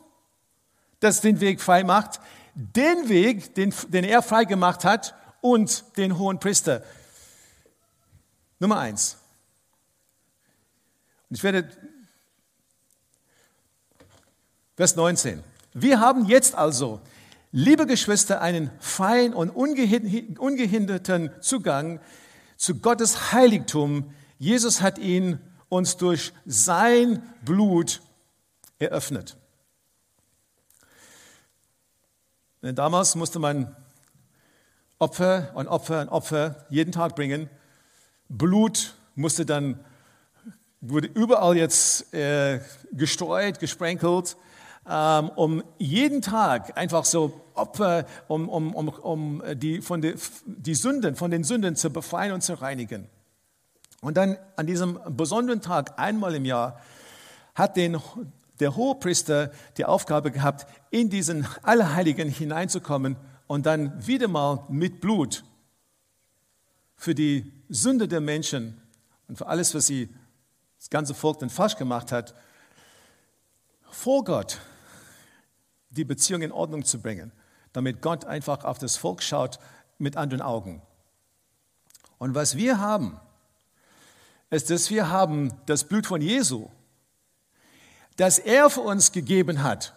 das 1.04 1.20
den 1.20 1.40
Weg 1.40 1.60
frei 1.60 1.84
macht, 1.84 2.20
den 2.54 3.08
Weg, 3.08 3.54
den, 3.54 3.74
den 3.88 4.04
er 4.04 4.22
frei 4.22 4.44
gemacht 4.44 4.84
hat 4.84 5.14
und 5.40 5.84
den 5.96 6.18
hohen 6.18 6.40
Priester. 6.40 6.82
Nummer 8.58 8.78
eins. 8.78 9.18
Und 11.28 11.36
ich 11.36 11.42
werde, 11.42 11.68
Vers 14.76 14.96
19. 14.96 15.42
Wir 15.74 16.00
haben 16.00 16.24
jetzt 16.26 16.54
also, 16.54 17.00
liebe 17.52 17.86
Geschwister, 17.86 18.40
einen 18.40 18.70
freien 18.80 19.34
und 19.34 19.50
ungehinderten 19.50 21.30
Zugang 21.40 22.00
zu 22.56 22.80
Gottes 22.80 23.32
Heiligtum. 23.32 24.14
Jesus 24.38 24.80
hat 24.80 24.98
ihn 24.98 25.38
uns 25.68 25.96
durch 25.96 26.32
sein 26.46 27.22
Blut 27.44 28.00
eröffnet. 28.78 29.36
Denn 32.64 32.74
damals 32.74 33.14
musste 33.14 33.38
man 33.38 33.76
Opfer 34.98 35.50
und 35.52 35.68
Opfer 35.68 36.00
und 36.00 36.08
Opfer 36.08 36.64
jeden 36.70 36.92
Tag 36.92 37.14
bringen. 37.14 37.50
Blut 38.30 38.94
musste 39.14 39.44
dann, 39.44 39.78
wurde 40.80 41.08
überall 41.08 41.58
jetzt 41.58 42.14
äh, 42.14 42.60
gestreut, 42.92 43.60
gesprenkelt, 43.60 44.38
ähm, 44.88 45.28
um 45.36 45.62
jeden 45.76 46.22
Tag 46.22 46.74
einfach 46.78 47.04
so 47.04 47.38
Opfer, 47.52 48.06
um, 48.28 48.48
um, 48.48 48.74
um, 48.74 48.88
um 48.88 49.42
die, 49.56 49.82
von 49.82 50.00
die, 50.00 50.14
die 50.46 50.74
Sünden, 50.74 51.16
von 51.16 51.30
den 51.30 51.44
Sünden 51.44 51.76
zu 51.76 51.90
befreien 51.90 52.32
und 52.32 52.40
zu 52.40 52.54
reinigen. 52.54 53.08
Und 54.00 54.16
dann 54.16 54.38
an 54.56 54.66
diesem 54.66 54.98
besonderen 55.10 55.60
Tag, 55.60 55.98
einmal 55.98 56.34
im 56.34 56.46
Jahr, 56.46 56.80
hat 57.54 57.76
den, 57.76 58.00
der 58.60 58.76
Hohepriester 58.76 59.50
die 59.76 59.84
Aufgabe 59.84 60.30
gehabt, 60.30 60.66
in 60.90 61.10
diesen 61.10 61.46
Allerheiligen 61.62 62.28
hineinzukommen 62.28 63.16
und 63.46 63.66
dann 63.66 64.06
wieder 64.06 64.28
mal 64.28 64.64
mit 64.68 65.00
Blut 65.00 65.44
für 66.96 67.14
die 67.14 67.52
Sünde 67.68 68.08
der 68.08 68.20
Menschen 68.20 68.80
und 69.28 69.36
für 69.36 69.46
alles, 69.46 69.74
was 69.74 69.86
sie, 69.86 70.08
das 70.78 70.90
ganze 70.90 71.14
Volk 71.14 71.38
dann 71.38 71.50
falsch 71.50 71.76
gemacht 71.76 72.12
hat, 72.12 72.34
vor 73.90 74.24
Gott 74.24 74.60
die 75.90 76.04
Beziehung 76.04 76.42
in 76.42 76.52
Ordnung 76.52 76.84
zu 76.84 77.00
bringen, 77.00 77.32
damit 77.72 78.02
Gott 78.02 78.24
einfach 78.24 78.64
auf 78.64 78.78
das 78.78 78.96
Volk 78.96 79.22
schaut 79.22 79.58
mit 79.98 80.16
anderen 80.16 80.42
Augen. 80.42 80.82
Und 82.18 82.34
was 82.34 82.56
wir 82.56 82.80
haben, 82.80 83.20
ist, 84.50 84.70
dass 84.70 84.90
wir 84.90 85.10
haben 85.10 85.52
das 85.66 85.84
Blut 85.84 86.06
von 86.06 86.20
Jesu, 86.20 86.68
das 88.16 88.38
er 88.38 88.70
für 88.70 88.82
uns 88.82 89.12
gegeben 89.12 89.62
hat, 89.62 89.94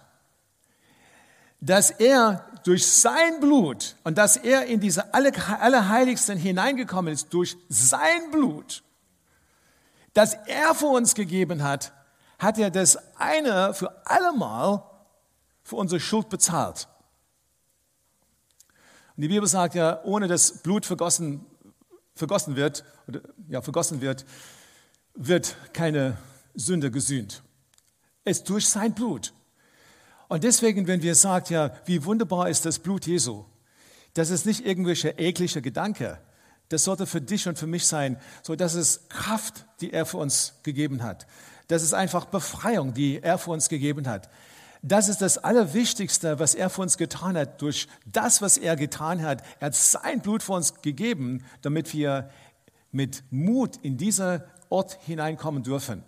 dass 1.59 1.89
er 1.89 2.45
durch 2.63 2.85
sein 2.85 3.39
Blut 3.39 3.95
und 4.03 4.17
dass 4.17 4.37
er 4.37 4.65
in 4.65 4.79
diese 4.79 5.13
Allerheiligsten 5.13 6.37
hineingekommen 6.37 7.13
ist, 7.13 7.33
durch 7.33 7.57
sein 7.69 8.31
Blut, 8.31 8.83
das 10.13 10.33
er 10.45 10.75
für 10.75 10.87
uns 10.87 11.15
gegeben 11.15 11.63
hat, 11.63 11.93
hat 12.39 12.57
er 12.57 12.69
das 12.69 12.97
eine 13.15 13.73
für 13.73 14.05
allemal 14.05 14.83
für 15.63 15.75
unsere 15.75 15.99
Schuld 15.99 16.29
bezahlt. 16.29 16.87
Und 19.15 19.21
die 19.21 19.27
Bibel 19.27 19.47
sagt 19.47 19.75
ja, 19.75 20.03
ohne 20.03 20.27
dass 20.27 20.59
Blut 20.59 20.85
vergossen, 20.85 21.45
vergossen 22.15 22.55
wird, 22.55 22.83
oder, 23.07 23.21
ja, 23.47 23.61
vergossen 23.61 24.01
wird, 24.01 24.25
wird 25.15 25.55
keine 25.73 26.17
Sünde 26.53 26.91
gesühnt. 26.91 27.41
Es 28.27 28.43
durch 28.43 28.67
sein 28.67 28.93
Blut. 28.93 29.33
Und 30.27 30.43
deswegen, 30.43 30.85
wenn 30.85 31.01
wir 31.01 31.15
sagen, 31.15 31.45
ja, 31.53 31.71
wie 31.85 32.03
wunderbar 32.03 32.49
ist 32.49 32.65
das 32.65 32.77
Blut 32.77 33.07
Jesu, 33.07 33.45
das 34.15 34.31
ist 34.31 34.45
nicht 34.45 34.65
irgendwelche 34.65 35.11
eklige 35.11 35.61
Gedanke. 35.61 36.19
Das 36.67 36.83
sollte 36.83 37.05
für 37.05 37.21
dich 37.21 37.47
und 37.47 37.57
für 37.57 37.67
mich 37.67 37.87
sein, 37.87 38.19
so 38.43 38.55
dass 38.57 38.73
es 38.73 39.07
Kraft, 39.07 39.65
die 39.79 39.93
er 39.93 40.05
für 40.05 40.17
uns 40.17 40.55
gegeben 40.63 41.03
hat. 41.03 41.25
Das 41.69 41.83
ist 41.83 41.93
einfach 41.93 42.25
Befreiung, 42.25 42.93
die 42.93 43.23
er 43.23 43.37
für 43.37 43.51
uns 43.51 43.69
gegeben 43.69 44.07
hat. 44.09 44.29
Das 44.81 45.07
ist 45.07 45.21
das 45.21 45.37
Allerwichtigste, 45.37 46.37
was 46.37 46.53
er 46.53 46.69
für 46.69 46.81
uns 46.81 46.97
getan 46.97 47.37
hat. 47.37 47.61
Durch 47.61 47.87
das, 48.05 48.41
was 48.41 48.57
er 48.57 48.75
getan 48.75 49.21
hat, 49.21 49.41
er 49.61 49.67
hat 49.67 49.75
sein 49.75 50.19
Blut 50.19 50.43
für 50.43 50.53
uns 50.53 50.81
gegeben, 50.81 51.45
damit 51.61 51.93
wir 51.93 52.29
mit 52.91 53.23
Mut 53.31 53.77
in 53.83 53.95
diesen 53.95 54.41
Ort 54.67 54.99
hineinkommen 55.05 55.63
dürfen. 55.63 56.03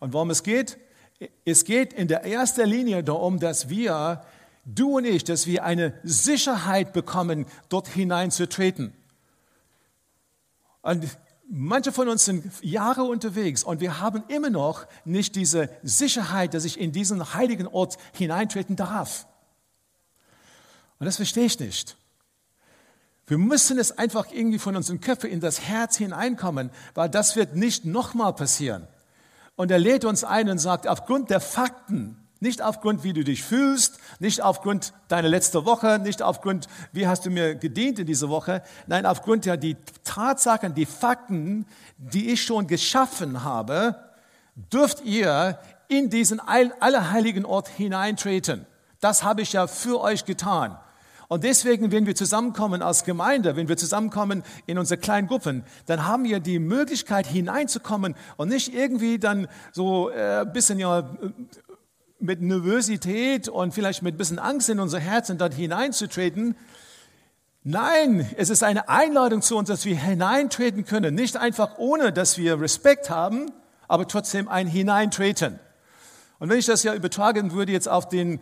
Und 0.00 0.14
worum 0.14 0.30
es 0.30 0.42
geht? 0.42 0.78
Es 1.44 1.64
geht 1.64 1.92
in 1.92 2.08
der 2.08 2.24
ersten 2.24 2.68
Linie 2.68 3.02
darum, 3.02 3.38
dass 3.38 3.68
wir, 3.68 4.24
du 4.64 4.98
und 4.98 5.04
ich, 5.04 5.24
dass 5.24 5.46
wir 5.46 5.64
eine 5.64 5.94
Sicherheit 6.02 6.92
bekommen, 6.92 7.46
dort 7.68 7.88
hineinzutreten. 7.88 8.92
Und 10.82 11.06
manche 11.48 11.92
von 11.92 12.08
uns 12.08 12.24
sind 12.24 12.44
Jahre 12.62 13.04
unterwegs 13.04 13.62
und 13.62 13.80
wir 13.80 14.00
haben 14.00 14.24
immer 14.28 14.50
noch 14.50 14.86
nicht 15.04 15.36
diese 15.36 15.68
Sicherheit, 15.82 16.54
dass 16.54 16.64
ich 16.64 16.80
in 16.80 16.92
diesen 16.92 17.34
heiligen 17.34 17.66
Ort 17.66 17.98
hineintreten 18.12 18.76
darf. 18.76 19.26
Und 20.98 21.06
das 21.06 21.16
verstehe 21.16 21.44
ich 21.44 21.58
nicht. 21.58 21.96
Wir 23.26 23.38
müssen 23.38 23.78
es 23.78 23.96
einfach 23.98 24.30
irgendwie 24.32 24.58
von 24.58 24.76
unseren 24.76 25.00
Köpfen 25.00 25.30
in 25.30 25.40
das 25.40 25.60
Herz 25.60 25.96
hineinkommen, 25.96 26.70
weil 26.94 27.08
das 27.08 27.36
wird 27.36 27.54
nicht 27.54 27.84
nochmal 27.84 28.34
passieren. 28.34 28.86
Und 29.56 29.70
er 29.70 29.78
lädt 29.78 30.04
uns 30.04 30.24
ein 30.24 30.48
und 30.48 30.58
sagt, 30.58 30.88
aufgrund 30.88 31.30
der 31.30 31.40
Fakten, 31.40 32.16
nicht 32.40 32.60
aufgrund, 32.60 33.04
wie 33.04 33.12
du 33.12 33.22
dich 33.22 33.44
fühlst, 33.44 33.98
nicht 34.18 34.42
aufgrund 34.42 34.92
deiner 35.06 35.28
letzten 35.28 35.64
Woche, 35.64 36.00
nicht 36.00 36.22
aufgrund, 36.22 36.66
wie 36.92 37.06
hast 37.06 37.24
du 37.24 37.30
mir 37.30 37.54
gedient 37.54 38.00
in 38.00 38.06
dieser 38.06 38.28
Woche, 38.30 38.62
nein, 38.88 39.06
aufgrund 39.06 39.44
der 39.44 39.56
die 39.56 39.76
Tatsachen, 40.02 40.74
die 40.74 40.86
Fakten, 40.86 41.66
die 41.98 42.32
ich 42.32 42.42
schon 42.42 42.66
geschaffen 42.66 43.44
habe, 43.44 43.94
dürft 44.72 45.04
ihr 45.04 45.58
in 45.86 46.10
diesen 46.10 46.40
allerheiligen 46.40 47.44
Ort 47.44 47.68
hineintreten. 47.68 48.66
Das 49.00 49.22
habe 49.22 49.42
ich 49.42 49.52
ja 49.52 49.66
für 49.66 50.00
euch 50.00 50.24
getan. 50.24 50.78
Und 51.32 51.44
deswegen, 51.44 51.90
wenn 51.92 52.04
wir 52.04 52.14
zusammenkommen 52.14 52.82
als 52.82 53.04
Gemeinde, 53.04 53.56
wenn 53.56 53.66
wir 53.66 53.78
zusammenkommen 53.78 54.42
in 54.66 54.76
unsere 54.76 55.00
kleinen 55.00 55.28
Gruppen, 55.28 55.64
dann 55.86 56.06
haben 56.06 56.24
wir 56.24 56.40
die 56.40 56.58
Möglichkeit 56.58 57.26
hineinzukommen 57.26 58.16
und 58.36 58.50
nicht 58.50 58.74
irgendwie 58.74 59.18
dann 59.18 59.48
so 59.72 60.10
ein 60.10 60.14
äh, 60.18 60.50
bisschen 60.52 60.78
ja 60.78 61.08
mit 62.20 62.42
Nervosität 62.42 63.48
und 63.48 63.72
vielleicht 63.72 64.02
mit 64.02 64.16
ein 64.16 64.18
bisschen 64.18 64.38
Angst 64.38 64.68
in 64.68 64.78
unser 64.78 64.98
Herzen 64.98 65.38
dort 65.38 65.54
hineinzutreten. 65.54 66.54
Nein, 67.62 68.28
es 68.36 68.50
ist 68.50 68.62
eine 68.62 68.90
Einladung 68.90 69.40
zu 69.40 69.56
uns, 69.56 69.68
dass 69.68 69.86
wir 69.86 69.96
hineintreten 69.96 70.84
können. 70.84 71.14
Nicht 71.14 71.38
einfach 71.38 71.78
ohne, 71.78 72.12
dass 72.12 72.36
wir 72.36 72.60
Respekt 72.60 73.08
haben, 73.08 73.50
aber 73.88 74.06
trotzdem 74.06 74.48
ein 74.48 74.66
Hineintreten. 74.66 75.58
Und 76.40 76.50
wenn 76.50 76.58
ich 76.58 76.66
das 76.66 76.82
ja 76.82 76.92
übertragen 76.92 77.52
würde 77.52 77.72
jetzt 77.72 77.88
auf 77.88 78.06
den 78.06 78.38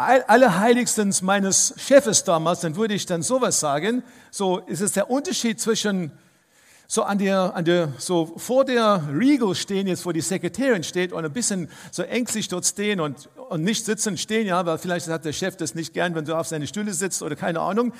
Allerheiligstens 0.00 1.20
meines 1.20 1.74
Chefes 1.76 2.24
damals, 2.24 2.60
dann 2.60 2.76
würde 2.76 2.94
ich 2.94 3.06
dann 3.06 3.22
sowas 3.22 3.60
sagen. 3.60 4.02
So 4.30 4.58
ist 4.58 4.80
es 4.80 4.92
der 4.92 5.10
Unterschied 5.10 5.60
zwischen 5.60 6.12
so 6.86 7.04
an 7.04 7.18
der, 7.18 7.54
an 7.54 7.64
der, 7.64 7.92
so 7.98 8.32
vor 8.36 8.64
der 8.64 9.04
Riegel 9.16 9.54
stehen, 9.54 9.86
jetzt 9.86 10.04
wo 10.06 10.10
die 10.10 10.22
Sekretärin 10.22 10.82
steht 10.82 11.12
und 11.12 11.24
ein 11.24 11.32
bisschen 11.32 11.68
so 11.92 12.02
ängstlich 12.02 12.48
dort 12.48 12.66
stehen 12.66 12.98
und, 12.98 13.28
und 13.48 13.62
nicht 13.62 13.84
sitzen, 13.84 14.18
stehen, 14.18 14.46
ja, 14.46 14.66
weil 14.66 14.76
vielleicht 14.78 15.06
hat 15.06 15.24
der 15.24 15.32
Chef 15.32 15.56
das 15.56 15.76
nicht 15.76 15.94
gern, 15.94 16.16
wenn 16.16 16.24
du 16.24 16.36
auf 16.36 16.48
seine 16.48 16.66
Stühle 16.66 16.92
sitzt 16.92 17.22
oder 17.22 17.36
keine 17.36 17.60
Ahnung. 17.60 17.92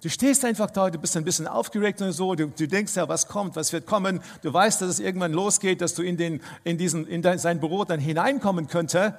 Du 0.00 0.08
stehst 0.08 0.46
einfach 0.46 0.70
da, 0.70 0.88
du 0.88 0.98
bist 0.98 1.14
ein 1.18 1.24
bisschen 1.24 1.46
aufgeregt 1.46 2.00
und 2.00 2.12
so, 2.12 2.34
du, 2.36 2.46
du 2.46 2.66
denkst 2.66 2.96
ja, 2.96 3.06
was 3.06 3.28
kommt, 3.28 3.54
was 3.54 3.72
wird 3.74 3.84
kommen. 3.84 4.20
Du 4.40 4.50
weißt, 4.50 4.80
dass 4.80 4.88
es 4.88 5.00
irgendwann 5.00 5.32
losgeht, 5.32 5.82
dass 5.82 5.94
du 5.94 6.02
in 6.02 6.16
den, 6.16 6.40
in 6.64 6.78
diesen, 6.78 7.06
in 7.06 7.20
dein, 7.20 7.38
sein 7.38 7.60
Büro 7.60 7.84
dann 7.84 8.00
hineinkommen 8.00 8.68
könnte. 8.68 9.18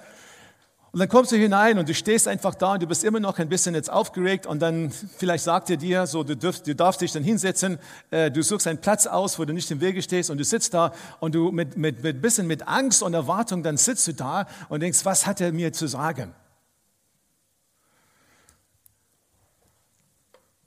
Und 0.92 1.00
dann 1.00 1.08
kommst 1.08 1.32
du 1.32 1.36
hinein 1.36 1.78
und 1.78 1.88
du 1.88 1.94
stehst 1.94 2.28
einfach 2.28 2.56
da 2.56 2.74
und 2.74 2.82
du 2.82 2.88
bist 2.88 3.04
immer 3.04 3.20
noch 3.20 3.38
ein 3.38 3.48
bisschen 3.48 3.76
jetzt 3.76 3.92
aufgeregt 3.92 4.48
und 4.48 4.60
dann 4.60 4.90
vielleicht 4.92 5.44
sagt 5.44 5.70
er 5.70 5.78
dir 5.78 6.08
so, 6.08 6.24
du, 6.24 6.36
dürfst, 6.36 6.66
du 6.66 6.74
darfst 6.74 7.02
dich 7.02 7.12
dann 7.12 7.24
hinsetzen, 7.24 7.78
äh, 8.10 8.32
du 8.32 8.42
suchst 8.42 8.66
einen 8.66 8.82
Platz 8.82 9.06
aus, 9.06 9.38
wo 9.38 9.46
du 9.46 9.54
nicht 9.54 9.70
im 9.70 9.82
Wege 9.82 10.02
stehst 10.02 10.32
und 10.32 10.40
du 10.40 10.44
sitzt 10.44 10.74
da 10.74 10.92
und 11.20 11.36
du 11.36 11.52
mit, 11.52 11.78
mit, 11.78 12.02
mit 12.02 12.22
bisschen 12.22 12.48
mit 12.48 12.68
Angst 12.68 13.04
und 13.04 13.14
Erwartung, 13.14 13.62
dann 13.62 13.78
sitzt 13.78 14.08
du 14.08 14.14
da 14.14 14.48
und 14.70 14.80
denkst, 14.80 15.06
was 15.06 15.28
hat 15.28 15.42
er 15.42 15.52
mir 15.52 15.74
zu 15.74 15.86
sagen? 15.86 16.34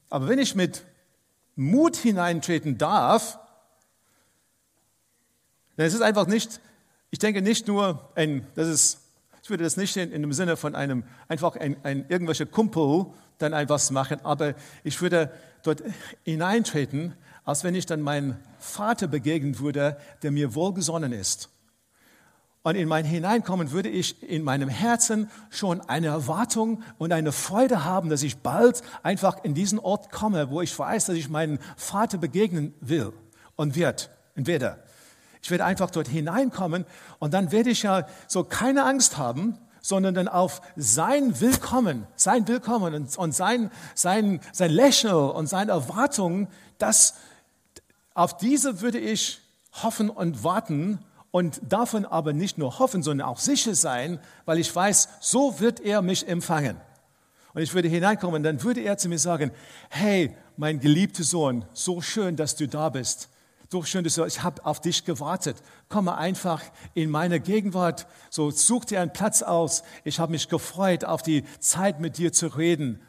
Aber 0.08 0.28
wenn 0.28 0.38
ich 0.38 0.54
mit 0.54 0.84
Mut 1.56 1.96
hineintreten 1.96 2.78
darf, 2.78 3.40
dann 5.76 5.86
ist 5.86 5.94
es 5.94 6.00
einfach 6.00 6.26
nicht 6.26 6.60
ich 7.12 7.18
denke 7.18 7.42
nicht 7.42 7.68
nur, 7.68 8.10
ein, 8.14 8.46
das 8.54 8.68
ist, 8.68 9.01
ich 9.42 9.50
würde 9.50 9.64
das 9.64 9.76
nicht 9.76 9.96
in, 9.96 10.12
in 10.12 10.22
dem 10.22 10.32
Sinne 10.32 10.56
von 10.56 10.74
einem, 10.74 11.04
einfach 11.28 11.56
ein, 11.56 11.76
ein 11.82 12.06
irgendwelche 12.08 12.46
Kumpel 12.46 13.06
dann 13.38 13.52
etwas 13.52 13.90
machen, 13.90 14.20
aber 14.22 14.54
ich 14.84 15.00
würde 15.02 15.32
dort 15.64 15.82
hineintreten, 16.22 17.14
als 17.44 17.64
wenn 17.64 17.74
ich 17.74 17.86
dann 17.86 18.00
meinen 18.00 18.36
Vater 18.60 19.08
begegnen 19.08 19.58
würde, 19.58 19.96
der 20.22 20.30
mir 20.30 20.54
wohlgesonnen 20.54 21.12
ist. 21.12 21.48
Und 22.62 22.76
in 22.76 22.86
mein 22.86 23.04
Hineinkommen 23.04 23.72
würde 23.72 23.88
ich 23.88 24.22
in 24.22 24.44
meinem 24.44 24.68
Herzen 24.68 25.28
schon 25.50 25.80
eine 25.80 26.06
Erwartung 26.06 26.84
und 26.98 27.12
eine 27.12 27.32
Freude 27.32 27.84
haben, 27.84 28.08
dass 28.08 28.22
ich 28.22 28.36
bald 28.36 28.82
einfach 29.02 29.42
in 29.42 29.54
diesen 29.54 29.80
Ort 29.80 30.12
komme, 30.12 30.50
wo 30.50 30.60
ich 30.60 30.78
weiß, 30.78 31.06
dass 31.06 31.16
ich 31.16 31.28
meinen 31.28 31.58
Vater 31.76 32.18
begegnen 32.18 32.72
will 32.80 33.12
und 33.56 33.74
wird 33.74 34.10
und 34.36 34.46
werde. 34.46 34.78
Ich 35.42 35.50
werde 35.50 35.64
einfach 35.64 35.90
dort 35.90 36.06
hineinkommen 36.06 36.86
und 37.18 37.34
dann 37.34 37.50
werde 37.50 37.70
ich 37.70 37.82
ja 37.82 38.06
so 38.28 38.44
keine 38.44 38.84
Angst 38.84 39.18
haben, 39.18 39.58
sondern 39.80 40.14
dann 40.14 40.28
auf 40.28 40.62
sein 40.76 41.40
Willkommen, 41.40 42.06
sein 42.14 42.46
Willkommen 42.46 42.94
und, 42.94 43.18
und 43.18 43.34
sein, 43.34 43.70
sein, 43.96 44.40
sein 44.52 44.70
Lächeln 44.70 45.14
und 45.14 45.48
seine 45.48 45.72
Erwartungen, 45.72 46.46
das, 46.78 47.14
auf 48.14 48.36
diese 48.36 48.80
würde 48.80 48.98
ich 48.98 49.40
hoffen 49.82 50.08
und 50.08 50.44
warten 50.44 51.00
und 51.32 51.60
davon 51.68 52.04
aber 52.04 52.32
nicht 52.32 52.56
nur 52.56 52.78
hoffen, 52.78 53.02
sondern 53.02 53.26
auch 53.26 53.40
sicher 53.40 53.74
sein, 53.74 54.20
weil 54.44 54.58
ich 54.58 54.74
weiß, 54.74 55.08
so 55.20 55.58
wird 55.58 55.80
er 55.80 56.02
mich 56.02 56.28
empfangen. 56.28 56.80
Und 57.54 57.62
ich 57.62 57.74
würde 57.74 57.88
hineinkommen, 57.88 58.44
dann 58.44 58.62
würde 58.62 58.80
er 58.80 58.96
zu 58.96 59.08
mir 59.08 59.18
sagen, 59.18 59.50
hey, 59.90 60.36
mein 60.56 60.78
geliebter 60.78 61.24
Sohn, 61.24 61.64
so 61.72 62.00
schön, 62.00 62.36
dass 62.36 62.54
du 62.54 62.68
da 62.68 62.88
bist. 62.88 63.28
So 63.72 63.82
schön, 63.82 64.04
dass 64.04 64.18
ich 64.18 64.42
habe 64.42 64.66
auf 64.66 64.82
dich 64.82 65.06
gewartet. 65.06 65.56
Komme 65.88 66.14
einfach 66.14 66.62
in 66.92 67.08
meine 67.08 67.40
Gegenwart. 67.40 68.06
So 68.28 68.50
such 68.50 68.84
dir 68.84 69.00
einen 69.00 69.14
Platz 69.14 69.40
aus. 69.40 69.82
Ich 70.04 70.18
habe 70.18 70.32
mich 70.32 70.50
gefreut, 70.50 71.06
auf 71.06 71.22
die 71.22 71.42
Zeit 71.58 71.98
mit 71.98 72.18
dir 72.18 72.34
zu 72.34 72.48
reden. 72.48 73.00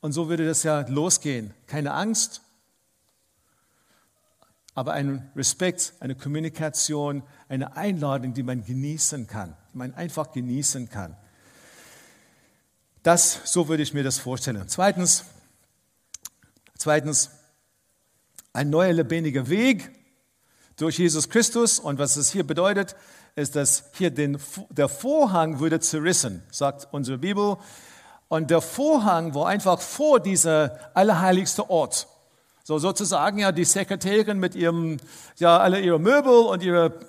Und 0.00 0.10
so 0.10 0.28
würde 0.28 0.44
das 0.44 0.64
ja 0.64 0.80
losgehen. 0.88 1.54
Keine 1.68 1.92
Angst, 1.92 2.42
aber 4.74 4.92
ein 4.92 5.30
Respekt, 5.36 5.94
eine 6.00 6.16
Kommunikation, 6.16 7.22
eine 7.48 7.76
Einladung, 7.76 8.34
die 8.34 8.42
man 8.42 8.64
genießen 8.64 9.28
kann, 9.28 9.56
die 9.72 9.78
man 9.78 9.94
einfach 9.94 10.32
genießen 10.32 10.88
kann. 10.88 11.16
Das, 13.04 13.42
so 13.44 13.68
würde 13.68 13.84
ich 13.84 13.94
mir 13.94 14.02
das 14.02 14.18
vorstellen. 14.18 14.64
Zweitens, 14.66 15.26
zweitens, 16.76 17.30
ein 18.52 18.70
neuer 18.70 18.92
lebendiger 18.92 19.48
Weg 19.48 19.90
durch 20.76 20.98
Jesus 20.98 21.28
Christus. 21.28 21.78
Und 21.78 21.98
was 21.98 22.16
es 22.16 22.30
hier 22.30 22.46
bedeutet, 22.46 22.96
ist, 23.36 23.56
dass 23.56 23.90
hier 23.94 24.10
den, 24.10 24.38
der 24.70 24.88
Vorhang 24.88 25.60
würde 25.60 25.80
zerrissen, 25.80 26.42
sagt 26.50 26.88
unsere 26.92 27.18
Bibel. 27.18 27.56
Und 28.28 28.50
der 28.50 28.60
Vorhang 28.60 29.34
war 29.34 29.48
einfach 29.48 29.80
vor 29.80 30.20
dieser 30.20 30.78
allerheiligste 30.94 31.68
Ort. 31.68 32.08
So 32.62 32.78
sozusagen 32.78 33.38
ja 33.38 33.52
die 33.52 33.64
Sekretärin 33.64 34.38
mit 34.38 34.54
ihrem, 34.54 34.98
ja, 35.36 35.58
alle 35.58 35.80
ihre 35.80 35.98
Möbel 35.98 36.32
und 36.32 36.62
ihre 36.62 37.00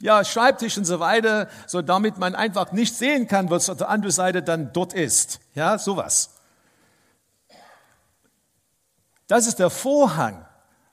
ja, 0.00 0.24
Schreibtisch 0.24 0.78
und 0.78 0.84
so 0.84 0.98
weiter, 0.98 1.48
so 1.66 1.80
damit 1.80 2.18
man 2.18 2.34
einfach 2.34 2.72
nicht 2.72 2.94
sehen 2.94 3.28
kann, 3.28 3.50
was 3.50 3.70
auf 3.70 3.78
der 3.78 3.88
anderen 3.88 4.12
Seite 4.12 4.42
dann 4.42 4.72
dort 4.72 4.94
ist. 4.94 5.40
Ja, 5.54 5.78
sowas. 5.78 6.30
Das 9.28 9.46
ist 9.46 9.58
der 9.58 9.70
Vorhang. 9.70 10.44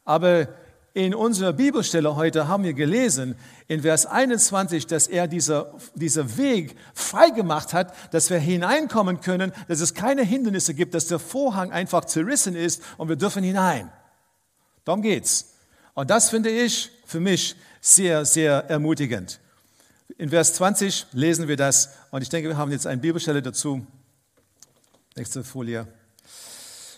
Aber 0.10 0.48
in 0.96 1.14
unserer 1.14 1.54
Bibelstelle 1.54 2.16
heute 2.16 2.48
haben 2.48 2.64
wir 2.64 2.74
gelesen, 2.74 3.36
in 3.68 3.84
Vers 3.84 4.08
21, 4.08 4.88
dass 4.88 5.06
er 5.06 5.28
dieser, 5.28 5.72
dieser 5.94 6.36
Weg 6.36 6.76
freigemacht 6.96 7.74
hat, 7.74 7.94
dass 8.12 8.32
wir 8.32 8.40
hineinkommen 8.40 9.22
können, 9.22 9.52
dass 9.68 9.82
es 9.82 9.94
keine 9.94 10.24
Hindernisse 10.24 10.74
gibt, 10.74 10.96
dass 10.96 11.06
der 11.06 11.20
Vorhang 11.20 11.72
einfach 11.72 12.06
zerrissen 12.06 12.56
ist 12.56 12.82
und 12.98 13.08
wir 13.08 13.18
dürfen 13.18 13.44
hinein. 13.44 13.92
Darum 14.84 15.04
geht's. 15.04 15.54
Und 15.94 16.10
das 16.10 16.32
finde 16.32 16.50
ich 16.50 16.90
für 17.06 17.20
mich 17.20 17.56
sehr, 17.80 18.26
sehr 18.26 18.68
ermutigend. 18.68 19.40
In 20.18 20.30
Vers 20.30 20.56
20 20.56 21.06
lesen 21.12 21.48
wir 21.48 21.56
das 21.56 21.90
und 22.10 22.24
ich 22.24 22.30
denke, 22.30 22.50
wir 22.50 22.58
haben 22.58 22.72
jetzt 22.72 22.88
eine 22.88 23.00
Bibelstelle 23.00 23.44
dazu. 23.44 23.86
Nächste 25.16 25.44
Folie. 25.44 25.88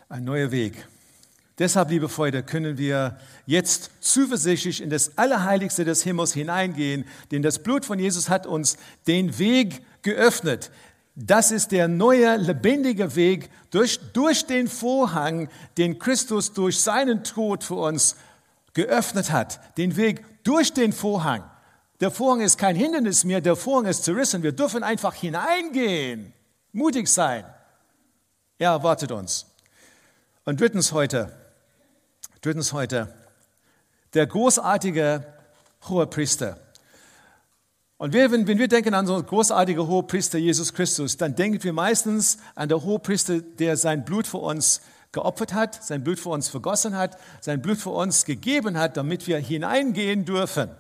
Ein 0.07 0.23
neuer 0.23 0.49
Weg. 0.51 0.87
Deshalb, 1.61 1.91
liebe 1.91 2.09
Freunde, 2.09 2.41
können 2.41 2.79
wir 2.79 3.19
jetzt 3.45 3.91
zuversichtlich 3.99 4.81
in 4.81 4.89
das 4.89 5.15
Allerheiligste 5.19 5.85
des 5.85 6.01
Himmels 6.01 6.33
hineingehen, 6.33 7.05
denn 7.29 7.43
das 7.43 7.59
Blut 7.59 7.85
von 7.85 7.99
Jesus 7.99 8.29
hat 8.29 8.47
uns 8.47 8.77
den 9.05 9.37
Weg 9.37 9.83
geöffnet. 10.01 10.71
Das 11.13 11.51
ist 11.51 11.71
der 11.71 11.87
neue, 11.87 12.35
lebendige 12.37 13.15
Weg 13.15 13.51
durch, 13.69 13.99
durch 14.11 14.47
den 14.47 14.67
Vorhang, 14.67 15.49
den 15.77 15.99
Christus 15.99 16.51
durch 16.51 16.79
seinen 16.79 17.23
Tod 17.23 17.63
für 17.63 17.75
uns 17.75 18.15
geöffnet 18.73 19.31
hat. 19.31 19.77
Den 19.77 19.97
Weg 19.97 20.25
durch 20.43 20.73
den 20.73 20.91
Vorhang. 20.91 21.43
Der 21.99 22.09
Vorhang 22.09 22.41
ist 22.41 22.57
kein 22.57 22.75
Hindernis 22.75 23.23
mehr, 23.23 23.39
der 23.39 23.55
Vorhang 23.55 23.85
ist 23.85 24.03
zerrissen. 24.03 24.41
Wir 24.41 24.51
dürfen 24.51 24.81
einfach 24.81 25.13
hineingehen, 25.13 26.33
mutig 26.71 27.07
sein. 27.07 27.45
Er 28.57 28.71
erwartet 28.71 29.11
uns. 29.11 29.45
Und 30.43 30.59
drittens 30.59 30.91
heute, 30.91 31.31
drittens 32.41 32.73
heute, 32.73 33.13
der 34.13 34.27
großartige 34.27 35.23
hohe 35.87 36.07
Priester. 36.07 36.57
Und 37.97 38.13
wir, 38.13 38.31
wenn, 38.31 38.47
wenn, 38.47 38.57
wir 38.57 38.67
denken 38.67 38.95
an 38.95 39.05
so 39.05 39.13
einen 39.13 39.27
großartigen 39.27 39.87
Hohepriester 39.87 40.39
Jesus 40.39 40.73
Christus, 40.73 41.17
dann 41.17 41.35
denken 41.35 41.63
wir 41.63 41.71
meistens 41.71 42.39
an 42.55 42.67
den 42.67 42.81
Hohepriester, 42.81 43.41
der 43.41 43.77
sein 43.77 44.03
Blut 44.03 44.25
für 44.25 44.39
uns 44.39 44.81
geopfert 45.11 45.53
hat, 45.53 45.83
sein 45.83 46.03
Blut 46.03 46.19
für 46.19 46.29
uns 46.29 46.49
vergossen 46.49 46.97
hat, 46.97 47.17
sein 47.41 47.61
Blut 47.61 47.77
für 47.77 47.91
uns 47.91 48.25
gegeben 48.25 48.77
hat, 48.77 48.97
damit 48.97 49.27
wir 49.27 49.37
hineingehen 49.37 50.25
dürfen. 50.25 50.71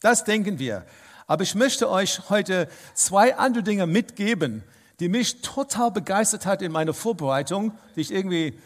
Das 0.00 0.24
denken 0.24 0.58
wir. 0.58 0.84
Aber 1.26 1.44
ich 1.44 1.54
möchte 1.54 1.88
euch 1.88 2.28
heute 2.28 2.68
zwei 2.92 3.36
andere 3.36 3.62
Dinge 3.62 3.86
mitgeben, 3.86 4.62
die 4.98 5.08
mich 5.08 5.40
total 5.40 5.90
begeistert 5.90 6.44
hat 6.44 6.60
in 6.60 6.72
meiner 6.72 6.92
Vorbereitung, 6.92 7.72
die 7.96 8.02
ich 8.02 8.12
irgendwie 8.12 8.58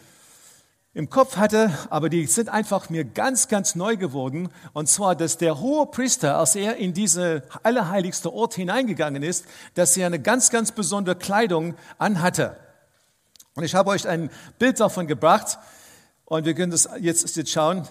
im 0.95 1.09
Kopf 1.09 1.35
hatte, 1.35 1.77
aber 1.89 2.07
die 2.07 2.25
sind 2.25 2.47
einfach 2.47 2.89
mir 2.89 3.03
ganz, 3.03 3.49
ganz 3.49 3.75
neu 3.75 3.97
geworden. 3.97 4.49
Und 4.71 4.87
zwar, 4.87 5.13
dass 5.13 5.37
der 5.37 5.59
hohe 5.59 5.87
Priester, 5.87 6.37
als 6.37 6.55
er 6.55 6.77
in 6.77 6.93
diese 6.93 7.43
allerheiligste 7.63 8.33
Ort 8.33 8.53
hineingegangen 8.53 9.21
ist, 9.21 9.45
dass 9.73 9.97
er 9.97 10.07
eine 10.07 10.21
ganz, 10.21 10.51
ganz 10.51 10.71
besondere 10.71 11.17
Kleidung 11.17 11.75
anhatte. 11.97 12.55
Und 13.55 13.65
ich 13.65 13.75
habe 13.75 13.89
euch 13.89 14.07
ein 14.07 14.29
Bild 14.57 14.79
davon 14.79 15.05
gebracht 15.05 15.59
und 16.23 16.45
wir 16.45 16.53
können 16.53 16.71
das 16.71 16.87
jetzt, 17.01 17.35
jetzt 17.35 17.51
schauen. 17.51 17.85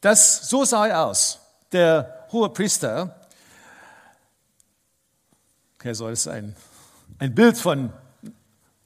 Das, 0.00 0.48
so 0.48 0.64
sah 0.64 0.86
er 0.86 1.06
aus, 1.06 1.40
der 1.72 2.26
hohe 2.32 2.48
Priester. 2.48 3.26
Okay, 5.74 5.92
so 5.92 6.08
ist 6.08 6.26
ein, 6.26 6.56
ein 7.18 7.34
Bild 7.34 7.58
von 7.58 7.92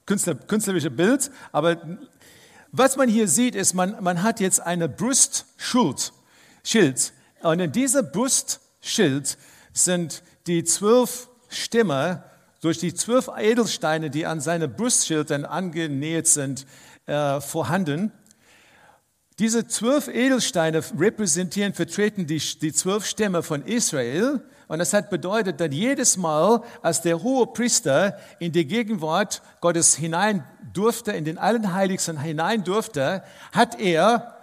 Künstler, 0.09 0.33
künstlerische 0.33 0.89
Bild, 0.89 1.29
aber 1.51 1.77
was 2.71 2.97
man 2.97 3.07
hier 3.09 3.27
sieht, 3.27 3.53
ist, 3.53 3.75
man, 3.75 3.95
man 4.01 4.23
hat 4.23 4.39
jetzt 4.39 4.59
eine 4.59 4.89
Brustschild. 4.89 6.13
Schild. 6.63 7.13
Und 7.43 7.59
in 7.59 7.71
diesem 7.71 8.11
Brustschild 8.11 9.37
sind 9.71 10.23
die 10.47 10.63
zwölf 10.63 11.29
Stämme 11.47 12.23
durch 12.59 12.79
die 12.79 12.95
zwölf 12.95 13.29
Edelsteine, 13.37 14.09
die 14.09 14.25
an 14.25 14.41
seine 14.41 14.67
Brustschild 14.67 15.29
dann 15.29 15.45
angenäht 15.45 16.25
sind, 16.25 16.65
äh, 17.05 17.39
vorhanden. 17.39 18.11
Diese 19.39 19.67
zwölf 19.67 20.09
Edelsteine 20.09 20.83
repräsentieren, 20.99 21.73
vertreten 21.73 22.27
die, 22.27 22.39
die 22.39 22.73
zwölf 22.73 23.05
Stämme 23.05 23.41
von 23.41 23.63
Israel 23.63 24.43
und 24.69 24.77
das 24.77 24.93
hat 24.93 25.09
bedeutet, 25.09 25.59
dass 25.59 25.69
jedes 25.71 26.15
Mal, 26.15 26.61
als 26.83 27.01
der 27.01 27.23
hohe 27.23 27.47
Priester 27.47 28.19
in 28.37 28.51
die 28.51 28.67
Gegenwart 28.67 29.41
Gottes 29.61 29.95
hinein 29.95 30.43
durfte, 30.73 31.11
in 31.11 31.25
den 31.25 31.39
Allerheiligsten 31.39 32.21
hinein 32.21 32.63
durfte, 32.63 33.23
hat 33.51 33.79
er, 33.79 34.37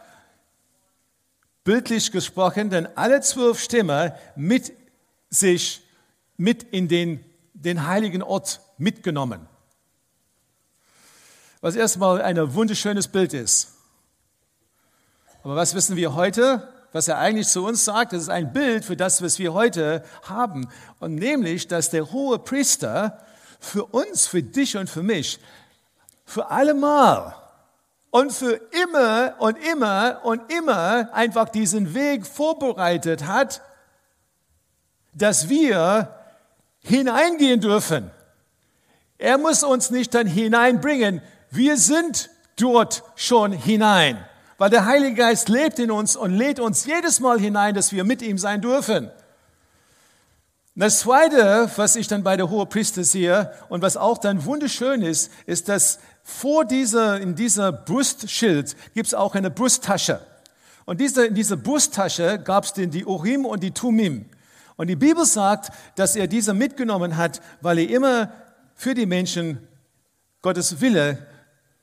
bildlich 1.63 2.11
gesprochen, 2.11 2.71
dann 2.71 2.89
alle 2.97 3.21
zwölf 3.21 3.61
Stämme 3.61 4.17
mit 4.35 4.73
sich, 5.31 5.81
mit 6.37 6.65
in 6.65 6.89
den, 6.89 7.25
den 7.55 7.87
heiligen 7.87 8.23
Ort 8.23 8.61
mitgenommen. 8.79 9.47
Was 11.61 11.77
erstmal 11.77 12.21
ein 12.21 12.55
wunderschönes 12.55 13.07
Bild 13.07 13.33
ist. 13.33 13.76
Aber 15.47 15.55
was 15.55 15.77
wissen 15.77 15.95
wir 15.95 16.17
heute? 16.17 16.69
was 16.93 17.09
er 17.09 17.19
eigentlich 17.19 17.47
zu 17.47 17.65
uns 17.65 17.85
sagt, 17.85 18.15
das 18.15 18.23
ist 18.23 18.29
ein 18.31 18.55
Bild 18.55 18.83
für 18.83 18.97
das, 18.97 19.21
was 19.21 19.39
wir 19.39 19.53
heute 19.53 20.03
haben. 20.23 20.67
Und 20.99 21.17
nämlich, 21.17 21.69
dass 21.69 21.91
der 21.91 22.11
hohe 22.11 22.39
Priester 22.39 23.23
für 23.61 23.85
uns, 23.85 24.27
für 24.27 24.43
dich 24.43 24.79
und 24.79 24.89
für 24.89 25.03
mich, 25.03 25.39
für 26.25 26.51
allemal 26.51 27.35
und 28.09 28.33
für 28.33 28.59
immer 28.83 29.35
und 29.41 29.59
immer 29.71 30.21
und 30.25 30.51
immer 30.51 31.13
einfach 31.13 31.51
diesen 31.51 31.93
Weg 31.93 32.27
vorbereitet 32.27 33.27
hat, 33.27 33.61
dass 35.13 35.51
wir 35.51 36.15
hineingehen 36.81 37.61
dürfen. 37.61 38.11
Er 39.19 39.37
muss 39.37 39.63
uns 39.63 39.91
nicht 39.91 40.15
dann 40.15 40.27
hineinbringen. 40.27 41.21
Wir 41.51 41.77
sind 41.77 42.31
dort 42.57 43.03
schon 43.17 43.53
hinein, 43.53 44.25
weil 44.59 44.71
der 44.71 44.87
Heilige 44.87 45.15
Geist 45.15 45.49
lebt 45.49 45.79
in 45.79 45.91
uns 45.91 46.17
und 46.17 46.33
lädt 46.33 46.61
uns 46.61 46.87
jedes 46.87 47.21
Mal 47.21 47.39
hinein, 47.39 47.75
dass 47.75 47.93
wir 47.93 48.05
mit 48.05 48.23
ihm 48.23 48.39
sein 48.39 48.61
dürfen. 48.61 49.11
Das 50.75 51.01
Zweite, 51.01 51.71
was 51.77 51.97
ich 51.97 52.07
dann 52.07 52.23
bei 52.23 52.37
der 52.37 52.51
Hohepriester 52.51 53.03
sehe 53.03 53.51
und 53.71 53.81
was 53.81 53.97
auch 53.97 54.19
dann 54.19 54.45
wunderschön 54.45 55.01
ist, 55.01 55.33
ist, 55.47 55.71
dass 55.71 55.99
vor 56.23 56.67
dieser, 56.67 57.19
in 57.19 57.35
dieser 57.35 57.73
Brustschild 57.73 58.77
gibt 58.93 59.07
es 59.07 59.15
auch 59.15 59.35
eine 59.35 59.51
Brusttasche. 59.51 60.21
Und 60.85 61.01
diese, 61.01 61.27
in 61.27 61.35
dieser 61.35 61.57
Brusttasche 61.57 62.39
gab 62.39 62.65
es 62.65 62.75
die 62.75 63.05
Urim 63.07 63.47
und 63.47 63.63
die 63.63 63.71
Tumim. 63.71 64.27
Und 64.77 64.89
die 64.89 64.97
Bibel 64.97 65.25
sagt, 65.25 65.71
dass 65.95 66.15
er 66.15 66.27
diese 66.27 66.53
mitgenommen 66.53 67.17
hat, 67.17 67.41
weil 67.63 67.79
er 67.79 67.89
immer 67.89 68.33
für 68.75 68.93
die 68.93 69.07
Menschen 69.07 69.67
Gottes 70.43 70.81
Wille 70.83 71.27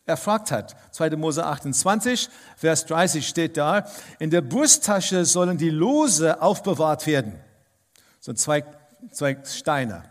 erfragt 0.06 0.52
hat. 0.52 0.76
2. 0.92 1.12
Mose 1.12 1.46
28, 1.46 2.30
Vers 2.58 2.86
30 2.86 3.28
steht 3.28 3.58
da, 3.58 3.86
in 4.20 4.30
der 4.30 4.42
Brusttasche 4.42 5.26
sollen 5.26 5.58
die 5.58 5.70
Lose 5.70 6.42
aufbewahrt 6.42 7.08
werden. 7.08 7.40
So 8.20 8.34
zwei, 8.34 8.64
zwei 9.12 9.38
Steine. 9.46 10.04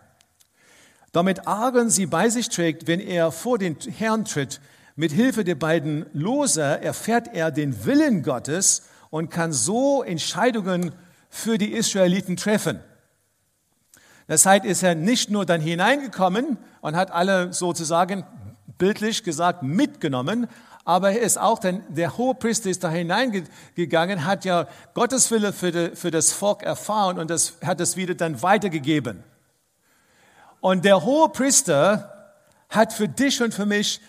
Damit 1.13 1.47
Aaron 1.47 1.91
sie 1.91 2.07
bei 2.07 2.31
sich 2.31 2.49
trägt, 2.49 2.87
wenn 2.87 3.01
er 3.01 3.33
vor 3.33 3.59
den 3.59 3.77
Herrn 3.77 4.25
tritt, 4.25 4.61
mit 4.97 5.13
Hilfe 5.13 5.45
der 5.45 5.55
beiden 5.55 6.07
Lose 6.13 6.63
erfährt 6.63 7.29
er 7.35 7.51
den 7.51 7.85
Willen 7.87 8.23
Gottes 8.23 8.83
und 9.11 9.31
kann 9.31 9.53
so 9.53 10.03
Entscheidungen 10.03 10.93
für 11.31 11.57
die 11.57 11.73
Israeliten 11.73 12.37
treffen. 12.37 12.81
Das 14.27 14.47
heißt, 14.47 14.65
ist 14.65 14.83
er 14.83 14.95
nicht 14.95 15.31
nur 15.31 15.45
dann 15.45 15.61
hineingekommen 15.61 16.59
und 16.81 16.97
hat 16.97 17.11
alle 17.11 17.53
sozusagen 17.53 18.25
bildlich 18.79 19.25
gesagt 19.25 19.63
mitgenommen, 19.63 20.49
aber 20.85 21.13
er 21.13 21.21
ist 21.21 21.39
auch, 21.39 21.59
denn 21.61 21.83
der 21.89 22.17
Hohepriester 22.17 22.69
ist 22.69 22.83
da 22.83 22.91
hineingegangen, 22.91 24.25
hat 24.25 24.45
ja 24.45 24.67
Gottes 24.95 25.31
Wille 25.31 25.53
für, 25.53 25.71
die, 25.71 25.97
für 25.97 26.11
das 26.11 26.33
Volk 26.33 26.63
erfahren 26.63 27.19
und 27.19 27.31
das, 27.31 27.59
hat 27.65 27.81
es 27.81 27.97
wieder 27.97 28.15
dann 28.15 28.43
weitergegeben. 28.43 29.23
Und 30.61 30.85
der 30.85 31.05
Hohepriester 31.05 32.35
hat 32.69 32.93
für 32.93 33.09
dich 33.09 33.43
und 33.43 33.55
für 33.55 33.67
mich 33.67 34.01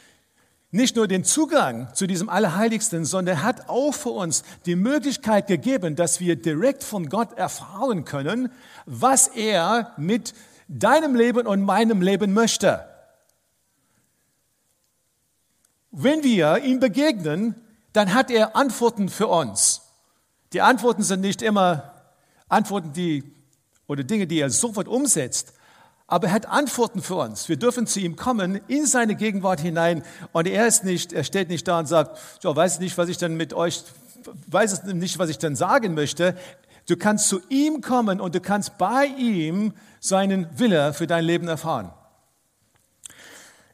nicht 0.71 0.95
nur 0.95 1.07
den 1.07 1.23
Zugang 1.23 1.93
zu 1.93 2.07
diesem 2.07 2.29
Allerheiligsten, 2.29 3.05
sondern 3.05 3.37
er 3.37 3.43
hat 3.43 3.69
auch 3.69 3.91
für 3.93 4.09
uns 4.09 4.43
die 4.65 4.75
Möglichkeit 4.75 5.45
gegeben, 5.45 5.95
dass 5.95 6.19
wir 6.19 6.35
direkt 6.35 6.83
von 6.83 7.09
Gott 7.09 7.37
erfahren 7.37 8.05
können, 8.05 8.51
was 8.87 9.27
er 9.27 9.93
mit 9.97 10.33
deinem 10.67 11.15
Leben 11.15 11.45
und 11.45 11.61
meinem 11.61 12.01
Leben 12.01 12.33
möchte. 12.33 12.92
Wenn 15.95 16.23
wir 16.23 16.57
ihm 16.63 16.79
begegnen, 16.79 17.53
dann 17.93 18.15
hat 18.15 18.31
er 18.31 18.55
Antworten 18.55 19.09
für 19.09 19.27
uns. 19.27 19.81
Die 20.51 20.61
Antworten 20.61 21.03
sind 21.03 21.21
nicht 21.21 21.43
immer 21.43 21.93
Antworten, 22.49 22.93
die 22.93 23.23
oder 23.85 24.03
Dinge, 24.03 24.25
die 24.25 24.39
er 24.39 24.49
sofort 24.49 24.87
umsetzt, 24.87 25.53
aber 26.07 26.27
er 26.27 26.33
hat 26.33 26.47
Antworten 26.47 27.03
für 27.03 27.13
uns. 27.15 27.47
Wir 27.47 27.57
dürfen 27.57 27.85
zu 27.85 27.99
ihm 27.99 28.15
kommen, 28.15 28.59
in 28.67 28.87
seine 28.87 29.13
Gegenwart 29.13 29.59
hinein. 29.59 30.03
Und 30.31 30.47
er 30.47 30.65
ist 30.65 30.83
nicht, 30.83 31.13
er 31.13 31.23
steht 31.23 31.49
nicht 31.49 31.67
da 31.67 31.77
und 31.77 31.85
sagt, 31.85 32.17
so, 32.41 32.55
weiß 32.55 32.79
nicht, 32.79 32.97
was 32.97 33.07
ich 33.07 33.19
dann 33.19 33.35
mit 33.35 33.53
euch, 33.53 33.83
weiß 34.47 34.85
nicht, 34.85 35.19
was 35.19 35.29
ich 35.29 35.37
dann 35.37 35.55
sagen 35.55 35.93
möchte. 35.93 36.35
Du 36.87 36.97
kannst 36.97 37.29
zu 37.29 37.39
ihm 37.49 37.81
kommen 37.81 38.19
und 38.19 38.33
du 38.33 38.41
kannst 38.41 38.79
bei 38.79 39.05
ihm 39.05 39.73
seinen 39.99 40.47
Wille 40.57 40.91
für 40.93 41.05
dein 41.05 41.23
Leben 41.23 41.47
erfahren. 41.47 41.91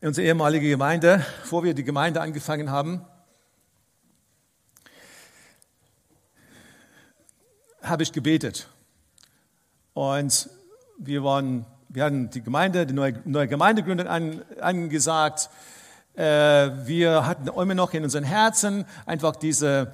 In 0.02 0.08
unserer 0.08 0.26
ehemaligen 0.26 0.70
Gemeinde, 0.70 1.26
bevor 1.42 1.64
wir 1.64 1.74
die 1.74 1.84
Gemeinde 1.84 2.22
angefangen 2.22 2.72
haben, 2.72 3.06
habe 7.82 8.04
ich 8.04 8.12
gebetet. 8.12 8.70
Und 9.94 10.50
wir 10.98 11.24
waren 11.24 11.66
wir 11.92 12.04
hatten 12.04 12.30
die 12.30 12.44
Gemeinde, 12.44 12.86
die 12.86 12.94
neue, 12.94 13.20
neue 13.26 13.48
Gemeindegründung 13.48 14.08
an, 14.08 14.44
angesagt. 14.62 15.50
Äh, 16.14 16.24
wir 16.24 17.26
hatten 17.26 17.48
immer 17.48 17.74
noch 17.74 17.94
in 17.94 18.04
unseren 18.04 18.24
Herzen 18.24 18.86
einfach 19.08 19.36
diese, 19.36 19.92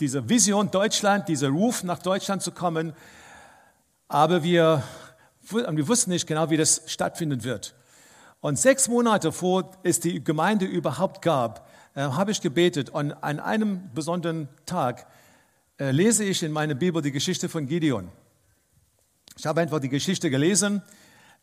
diese 0.00 0.28
Vision 0.28 0.72
Deutschland, 0.72 1.28
dieser 1.28 1.50
Ruf 1.50 1.84
nach 1.84 2.00
Deutschland 2.00 2.42
zu 2.42 2.50
kommen. 2.50 2.94
Aber 4.08 4.42
wir, 4.42 4.82
wir 5.52 5.88
wussten 5.88 6.10
nicht 6.10 6.26
genau, 6.26 6.50
wie 6.50 6.56
das 6.56 6.82
stattfinden 6.86 7.44
wird. 7.44 7.74
Und 8.40 8.58
sechs 8.58 8.88
Monate 8.88 9.32
vor 9.32 9.70
es 9.82 10.00
die 10.00 10.24
Gemeinde 10.24 10.64
überhaupt 10.64 11.22
gab, 11.22 11.68
äh, 11.94 12.00
habe 12.02 12.30
ich 12.30 12.40
gebetet. 12.40 12.90
Und 12.90 13.12
an 13.12 13.38
einem 13.38 13.90
besonderen 13.94 14.48
Tag 14.64 15.06
äh, 15.78 15.90
lese 15.90 16.24
ich 16.24 16.42
in 16.42 16.52
meiner 16.52 16.74
Bibel 16.74 17.02
die 17.02 17.12
Geschichte 17.12 17.48
von 17.48 17.66
Gideon. 17.66 18.10
Ich 19.36 19.46
habe 19.46 19.60
einfach 19.60 19.80
die 19.80 19.88
Geschichte 19.88 20.30
gelesen 20.30 20.82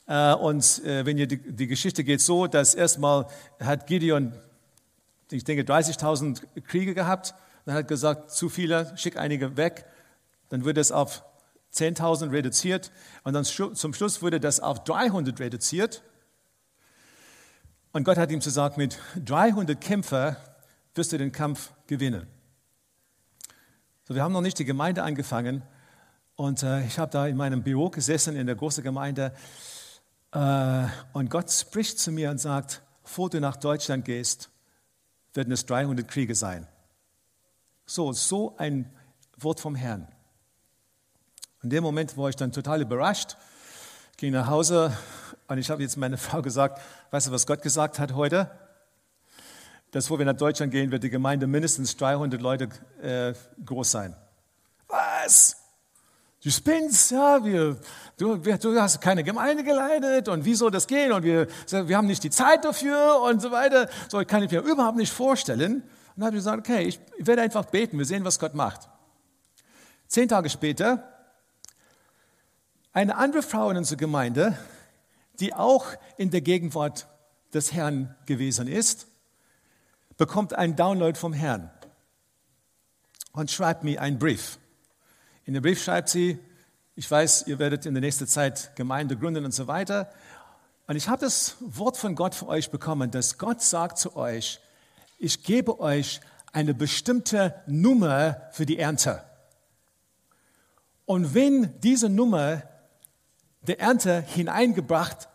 äh, 0.08 0.34
und 0.34 0.84
äh, 0.86 1.06
wenn 1.06 1.18
ihr 1.18 1.28
die, 1.28 1.38
die 1.38 1.68
Geschichte 1.68 2.04
geht 2.04 2.22
so, 2.22 2.48
dass 2.48 2.76
erstmal 2.76 3.28
hat 3.60 3.88
Gideon, 3.88 4.34
ich 5.32 5.44
denke, 5.44 5.64
30.000 5.64 6.62
Kriege 6.62 6.94
gehabt, 6.94 7.36
dann 7.66 7.76
hat 7.76 7.88
gesagt, 7.88 8.32
zu 8.32 8.50
viele, 8.50 8.98
schick 8.98 9.18
einige 9.18 9.58
weg, 9.58 9.86
dann 10.50 10.64
wird 10.64 10.78
es 10.78 10.92
auf 10.92 11.24
10.000 11.74 12.32
reduziert 12.32 12.92
und 13.24 13.34
dann 13.34 13.44
zum 13.44 13.94
Schluss 13.94 14.22
wurde 14.22 14.40
das 14.40 14.60
auf 14.60 14.84
300 14.84 15.40
reduziert. 15.40 16.04
Und 17.92 18.04
Gott 18.04 18.18
hat 18.18 18.32
ihm 18.32 18.40
gesagt, 18.40 18.78
mit 18.78 19.00
300 19.24 19.80
Kämpfer 19.80 20.38
wirst 20.96 21.12
du 21.12 21.18
den 21.18 21.32
Kampf 21.32 21.72
gewinnen. 21.88 22.28
So, 24.04 24.16
wir 24.16 24.24
haben 24.24 24.34
noch 24.34 24.42
nicht 24.42 24.60
die 24.60 24.66
Gemeinde 24.66 25.04
angefangen 25.04 25.64
und 26.36 26.64
äh, 26.64 26.86
ich 26.86 27.00
habe 27.00 27.12
da 27.12 27.28
in 27.28 27.36
meinem 27.36 27.64
Büro 27.64 27.90
gesessen 27.90 28.36
in 28.36 28.48
der 28.48 28.56
großen 28.56 28.84
Gemeinde 28.84 29.34
äh, 30.32 30.86
und 31.14 31.30
Gott 31.30 31.52
spricht 31.52 32.00
zu 32.00 32.12
mir 32.12 32.30
und 32.30 32.40
sagt, 32.40 32.82
bevor 33.04 33.30
du 33.30 33.40
nach 33.40 33.58
Deutschland 33.58 34.06
gehst, 34.06 34.50
werden 35.34 35.52
es 35.52 35.66
300 35.66 36.08
Kriege 36.08 36.36
sein. 36.36 36.68
So, 37.86 38.12
so 38.14 38.56
ein 38.58 38.92
Wort 39.38 39.60
vom 39.60 39.76
Herrn. 39.76 40.08
In 41.64 41.72
dem 41.72 41.84
Moment 41.84 42.16
war 42.18 42.30
ich 42.30 42.36
dann 42.36 42.52
total 42.52 42.82
überrascht, 42.82 43.36
ging 44.18 44.32
nach 44.32 44.48
Hause 44.48 44.96
und 45.48 45.58
ich 45.58 45.70
habe 45.70 45.82
jetzt 45.82 45.98
meine 45.98 46.18
Frau 46.18 46.42
gesagt, 46.42 46.82
weißt 47.12 47.28
du, 47.28 47.32
was 47.32 47.48
Gott 47.48 47.62
gesagt 47.62 47.98
hat 47.98 48.14
heute? 48.14 48.52
Dass, 49.92 50.06
bevor 50.06 50.20
wir 50.20 50.26
nach 50.26 50.38
Deutschland 50.38 50.72
gehen, 50.72 50.92
wird 50.92 51.04
die 51.04 51.10
Gemeinde 51.10 51.48
mindestens 51.48 51.96
300 51.98 52.42
Leute 52.42 52.70
äh, 53.02 53.34
groß 53.66 53.90
sein. 53.90 54.16
Was? 54.88 55.56
Du 56.44 56.52
spinnst, 56.52 57.10
ja, 57.12 57.44
wir, 57.44 57.78
du, 58.18 58.38
du 58.38 58.80
hast 58.80 59.02
keine 59.02 59.24
Gemeinde 59.24 59.64
geleitet 59.64 60.28
und 60.28 60.46
wie 60.46 60.54
soll 60.54 60.70
das 60.70 60.86
gehen 60.86 61.12
und 61.12 61.24
wir, 61.24 61.48
wir 61.70 61.98
haben 61.98 62.06
nicht 62.06 62.24
die 62.24 62.30
Zeit 62.30 62.66
dafür 62.66 63.22
und 63.24 63.42
so 63.42 63.50
weiter. 63.50 63.90
So 64.10 64.24
kann 64.26 64.44
ich 64.44 64.52
mir 64.52 64.62
überhaupt 64.62 64.98
nicht 64.98 65.12
vorstellen. 65.12 65.78
Und 65.78 65.84
dann 66.16 66.26
habe 66.28 66.36
ich 66.36 66.44
gesagt, 66.44 66.60
okay, 66.60 66.84
ich 66.84 67.00
werde 67.18 67.42
einfach 67.42 67.66
beten, 67.66 67.98
wir 67.98 68.06
sehen, 68.06 68.24
was 68.24 68.38
Gott 68.38 68.54
macht. 68.54 68.88
Zehn 70.08 70.28
Tage 70.28 70.50
später, 70.50 71.17
eine 72.98 73.16
andere 73.16 73.44
Frau 73.44 73.70
in 73.70 73.78
unserer 73.78 74.00
Gemeinde, 74.00 74.58
die 75.40 75.54
auch 75.54 75.86
in 76.18 76.32
der 76.32 76.42
Gegenwart 76.42 77.08
des 77.54 77.72
Herrn 77.72 78.16
gewesen 78.26 78.68
ist, 78.68 79.06
bekommt 80.18 80.56
einen 80.56 80.76
Download 80.76 81.16
vom 81.16 81.32
Herrn 81.32 81.70
und 83.34 83.52
schreibt 83.52 83.84
mir 83.84 84.02
einen 84.02 84.18
Brief. 84.18 84.58
In 85.46 85.54
dem 85.54 85.62
Brief 85.62 85.84
schreibt 85.84 86.10
sie, 86.10 86.40
ich 86.96 87.10
weiß, 87.10 87.46
ihr 87.46 87.60
werdet 87.60 87.86
in 87.86 87.94
der 87.94 88.02
nächsten 88.02 88.26
Zeit 88.26 88.76
Gemeinde 88.76 89.16
gründen 89.16 89.46
und 89.46 89.54
so 89.54 89.68
weiter. 89.68 90.12
Und 90.88 90.96
ich 90.96 91.08
habe 91.08 91.22
das 91.22 91.56
Wort 91.60 91.98
von 91.98 92.16
Gott 92.16 92.34
für 92.34 92.48
euch 92.48 92.72
bekommen, 92.72 93.12
dass 93.12 93.38
Gott 93.38 93.62
sagt 93.62 94.00
zu 94.00 94.16
euch, 94.16 94.60
ich 95.20 95.44
gebe 95.44 95.80
euch 95.80 96.20
eine 96.52 96.74
bestimmte 96.74 97.62
Nummer 97.68 98.42
für 98.54 98.66
die 98.66 98.80
Ernte. 98.80 99.24
Und 101.06 101.36
wenn 101.36 101.80
diese 101.82 102.10
Nummer 102.10 102.64
der 103.62 103.80
Ernte 103.80 104.22
hineingebracht 104.22 105.28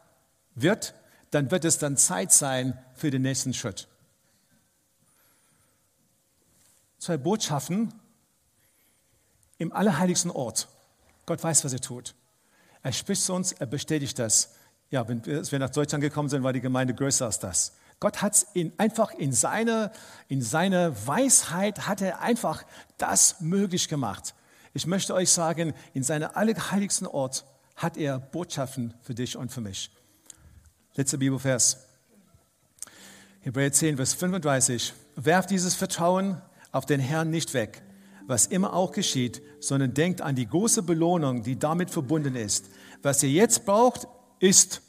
wird, 0.54 0.94
dann 1.30 1.50
wird 1.50 1.64
es 1.64 1.78
dann 1.78 1.96
Zeit 1.96 2.32
sein 2.32 2.78
für 2.94 3.10
den 3.10 3.22
nächsten 3.22 3.54
Schritt. 3.54 3.88
Zwei 6.98 7.16
Botschaften 7.16 7.92
im 9.58 9.72
allerheiligsten 9.72 10.30
Ort. 10.30 10.68
Gott 11.26 11.42
weiß, 11.42 11.64
was 11.64 11.72
er 11.72 11.80
tut. 11.80 12.14
Er 12.82 12.92
spricht 12.92 13.22
zu 13.22 13.32
uns, 13.32 13.52
er 13.52 13.66
bestätigt 13.66 14.18
das. 14.18 14.54
Ja, 14.90 15.08
wenn 15.08 15.24
wir 15.24 15.58
nach 15.58 15.70
Deutschland 15.70 16.02
gekommen 16.02 16.28
sind, 16.28 16.42
war 16.42 16.52
die 16.52 16.60
Gemeinde 16.60 16.94
größer 16.94 17.26
als 17.26 17.38
das. 17.38 17.72
Gott 17.98 18.20
hat 18.20 18.34
es 18.34 18.46
in, 18.52 18.72
einfach 18.78 19.12
in 19.12 19.32
seiner 19.32 19.92
in 20.28 20.42
seine 20.42 20.94
Weisheit, 21.06 21.86
hat 21.86 22.02
er 22.02 22.20
einfach 22.20 22.64
das 22.98 23.40
möglich 23.40 23.88
gemacht. 23.88 24.34
Ich 24.74 24.86
möchte 24.86 25.14
euch 25.14 25.30
sagen, 25.30 25.74
in 25.94 26.02
seinem 26.02 26.30
allerheiligsten 26.34 27.06
Ort 27.06 27.44
hat 27.82 27.96
er 27.96 28.20
Botschaften 28.20 28.94
für 29.02 29.14
dich 29.14 29.36
und 29.36 29.50
für 29.50 29.60
mich. 29.60 29.90
Letzter 30.94 31.18
Bibelvers. 31.18 31.78
Hebräer 33.40 33.72
10, 33.72 33.96
Vers 33.96 34.14
35. 34.14 34.92
Werft 35.16 35.50
dieses 35.50 35.74
Vertrauen 35.74 36.40
auf 36.70 36.86
den 36.86 37.00
Herrn 37.00 37.30
nicht 37.30 37.54
weg, 37.54 37.82
was 38.26 38.46
immer 38.46 38.72
auch 38.72 38.92
geschieht, 38.92 39.42
sondern 39.58 39.94
denkt 39.94 40.20
an 40.20 40.36
die 40.36 40.46
große 40.46 40.82
Belohnung, 40.82 41.42
die 41.42 41.58
damit 41.58 41.90
verbunden 41.90 42.36
ist. 42.36 42.66
Was 43.02 43.22
ihr 43.22 43.30
jetzt 43.30 43.66
braucht, 43.66 44.06
ist 44.38 44.80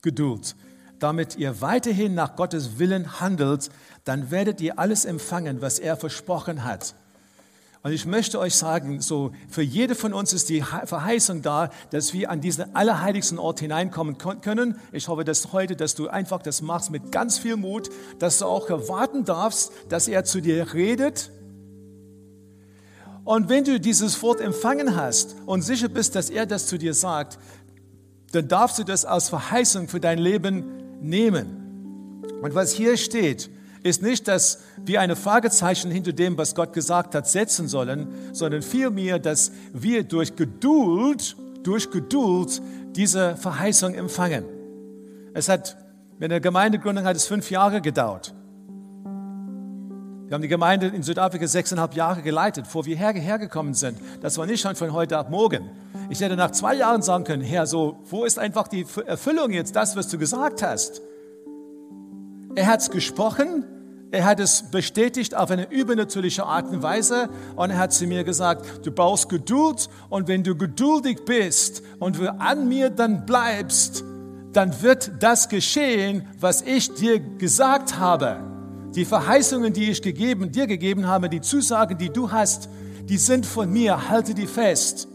Geduld. 0.00 0.56
Damit 0.98 1.36
ihr 1.36 1.60
weiterhin 1.60 2.14
nach 2.14 2.34
Gottes 2.34 2.78
Willen 2.78 3.20
handelt, 3.20 3.70
dann 4.04 4.30
werdet 4.30 4.60
ihr 4.60 4.78
alles 4.78 5.04
empfangen, 5.04 5.60
was 5.60 5.78
er 5.78 5.96
versprochen 5.96 6.64
hat. 6.64 6.94
Und 7.82 7.92
ich 7.92 8.06
möchte 8.06 8.40
euch 8.40 8.54
sagen, 8.54 9.00
so 9.00 9.30
für 9.48 9.62
jede 9.62 9.94
von 9.94 10.12
uns 10.12 10.32
ist 10.32 10.48
die 10.48 10.62
Verheißung 10.62 11.42
da, 11.42 11.70
dass 11.90 12.12
wir 12.12 12.30
an 12.30 12.40
diesen 12.40 12.74
allerheiligsten 12.74 13.38
Ort 13.38 13.60
hineinkommen 13.60 14.18
können. 14.18 14.78
Ich 14.90 15.06
hoffe, 15.06 15.24
dass 15.24 15.52
heute, 15.52 15.76
dass 15.76 15.94
du 15.94 16.08
einfach 16.08 16.42
das 16.42 16.60
machst 16.60 16.90
mit 16.90 17.12
ganz 17.12 17.38
viel 17.38 17.56
Mut, 17.56 17.88
dass 18.18 18.38
du 18.38 18.46
auch 18.46 18.68
erwarten 18.68 19.24
darfst, 19.24 19.72
dass 19.88 20.08
er 20.08 20.24
zu 20.24 20.40
dir 20.40 20.74
redet. 20.74 21.30
Und 23.24 23.48
wenn 23.48 23.62
du 23.62 23.78
dieses 23.78 24.22
Wort 24.22 24.40
empfangen 24.40 24.96
hast 24.96 25.36
und 25.46 25.62
sicher 25.62 25.88
bist, 25.88 26.16
dass 26.16 26.30
er 26.30 26.46
das 26.46 26.66
zu 26.66 26.78
dir 26.78 26.94
sagt, 26.94 27.38
dann 28.32 28.48
darfst 28.48 28.78
du 28.78 28.84
das 28.84 29.04
als 29.04 29.28
Verheißung 29.28 29.86
für 29.86 30.00
dein 30.00 30.18
Leben 30.18 30.64
nehmen. 31.00 32.24
Und 32.42 32.54
was 32.54 32.72
hier 32.72 32.96
steht, 32.96 33.50
ist 33.82 34.02
nicht, 34.02 34.28
dass 34.28 34.60
wir 34.84 35.00
eine 35.00 35.16
Fragezeichen 35.16 35.90
hinter 35.90 36.12
dem, 36.12 36.36
was 36.36 36.54
Gott 36.54 36.72
gesagt 36.72 37.14
hat, 37.14 37.28
setzen 37.28 37.68
sollen, 37.68 38.08
sondern 38.32 38.62
vielmehr, 38.62 39.18
dass 39.18 39.52
wir 39.72 40.04
durch 40.04 40.36
Geduld, 40.36 41.36
durch 41.62 41.90
Geduld 41.90 42.60
diese 42.96 43.36
Verheißung 43.36 43.94
empfangen. 43.94 44.44
Es 45.34 45.48
hat, 45.48 45.76
mit 46.18 46.30
der 46.30 46.40
Gemeindegründung 46.40 47.04
hat 47.04 47.16
es 47.16 47.26
fünf 47.26 47.50
Jahre 47.50 47.80
gedauert. 47.80 48.34
Wir 50.26 50.34
haben 50.34 50.42
die 50.42 50.48
Gemeinde 50.48 50.88
in 50.88 51.02
Südafrika 51.02 51.46
sechseinhalb 51.46 51.94
Jahre 51.94 52.20
geleitet, 52.20 52.64
bevor 52.64 52.84
wir 52.84 52.96
hergekommen 52.96 53.72
sind. 53.72 53.98
Das 54.20 54.36
war 54.36 54.44
nicht 54.44 54.60
schon 54.60 54.76
von 54.76 54.92
heute 54.92 55.16
ab 55.16 55.30
morgen. 55.30 55.70
Ich 56.10 56.20
hätte 56.20 56.36
nach 56.36 56.50
zwei 56.50 56.74
Jahren 56.74 57.00
sagen 57.00 57.24
können, 57.24 57.42
Herr, 57.42 57.66
so, 57.66 57.98
wo 58.10 58.26
ist 58.26 58.38
einfach 58.38 58.68
die 58.68 58.84
Erfüllung 59.06 59.52
jetzt, 59.52 59.74
das, 59.74 59.96
was 59.96 60.08
du 60.08 60.18
gesagt 60.18 60.62
hast? 60.62 61.00
Er 62.54 62.66
hat 62.66 62.80
es 62.80 62.90
gesprochen, 62.90 63.64
er 64.10 64.24
hat 64.24 64.40
es 64.40 64.70
bestätigt 64.70 65.34
auf 65.34 65.50
eine 65.50 65.70
übernatürliche 65.70 66.44
Art 66.44 66.70
und 66.70 66.82
Weise 66.82 67.28
und 67.56 67.70
er 67.70 67.78
hat 67.78 67.92
zu 67.92 68.06
mir 68.06 68.24
gesagt, 68.24 68.86
du 68.86 68.90
brauchst 68.90 69.28
Geduld 69.28 69.88
und 70.08 70.28
wenn 70.28 70.42
du 70.42 70.56
geduldig 70.56 71.24
bist 71.26 71.82
und 71.98 72.18
du 72.18 72.32
an 72.40 72.68
mir 72.68 72.88
dann 72.88 73.26
bleibst, 73.26 74.02
dann 74.52 74.80
wird 74.82 75.12
das 75.20 75.50
geschehen, 75.50 76.26
was 76.40 76.62
ich 76.62 76.94
dir 76.94 77.20
gesagt 77.20 77.98
habe. 77.98 78.38
Die 78.94 79.04
Verheißungen, 79.04 79.74
die 79.74 79.90
ich 79.90 80.00
gegeben, 80.00 80.52
dir 80.52 80.66
gegeben 80.66 81.06
habe, 81.06 81.28
die 81.28 81.42
Zusagen, 81.42 81.98
die 81.98 82.08
du 82.08 82.32
hast, 82.32 82.70
die 83.04 83.18
sind 83.18 83.44
von 83.44 83.70
mir, 83.70 84.08
halte 84.08 84.34
die 84.34 84.46
fest. 84.46 85.06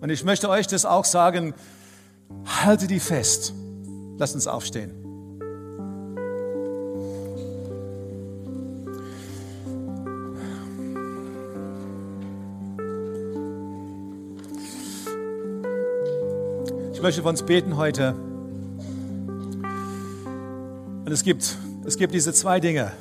Und 0.00 0.10
ich 0.10 0.24
möchte 0.24 0.48
euch 0.48 0.66
das 0.66 0.84
auch 0.84 1.04
sagen, 1.04 1.54
halte 2.64 2.88
die 2.88 2.98
fest. 2.98 3.54
Lasst 4.18 4.34
uns 4.34 4.48
aufstehen. 4.48 5.01
Möchte 17.02 17.22
für 17.22 17.28
uns 17.28 17.42
beten 17.42 17.76
heute. 17.76 18.14
Und 21.04 21.10
es 21.10 21.24
gibt, 21.24 21.56
es 21.84 21.96
gibt 21.96 22.14
diese 22.14 22.32
zwei 22.32 22.60
Dinge. 22.60 22.92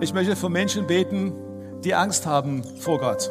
Ich 0.00 0.12
möchte 0.12 0.34
für 0.34 0.48
Menschen 0.48 0.86
beten, 0.88 1.32
die 1.84 1.94
Angst 1.94 2.26
haben 2.26 2.64
vor 2.80 2.98
Gott. 2.98 3.30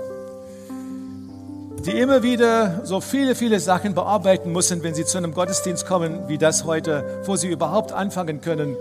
Die 1.86 1.92
immer 1.92 2.24
wieder 2.24 2.86
so 2.86 3.02
viele, 3.02 3.36
viele 3.36 3.60
Sachen 3.60 3.96
bearbeiten 3.96 4.52
müssen, 4.52 4.82
wenn 4.82 4.94
sie 4.94 5.04
zu 5.06 5.18
einem 5.18 5.34
Gottesdienst 5.34 5.86
kommen, 5.86 6.28
wie 6.28 6.38
das 6.38 6.64
heute, 6.64 7.22
wo 7.26 7.36
sie 7.36 7.50
überhaupt 7.50 7.92
anfangen 7.92 8.40
können, 8.40 8.78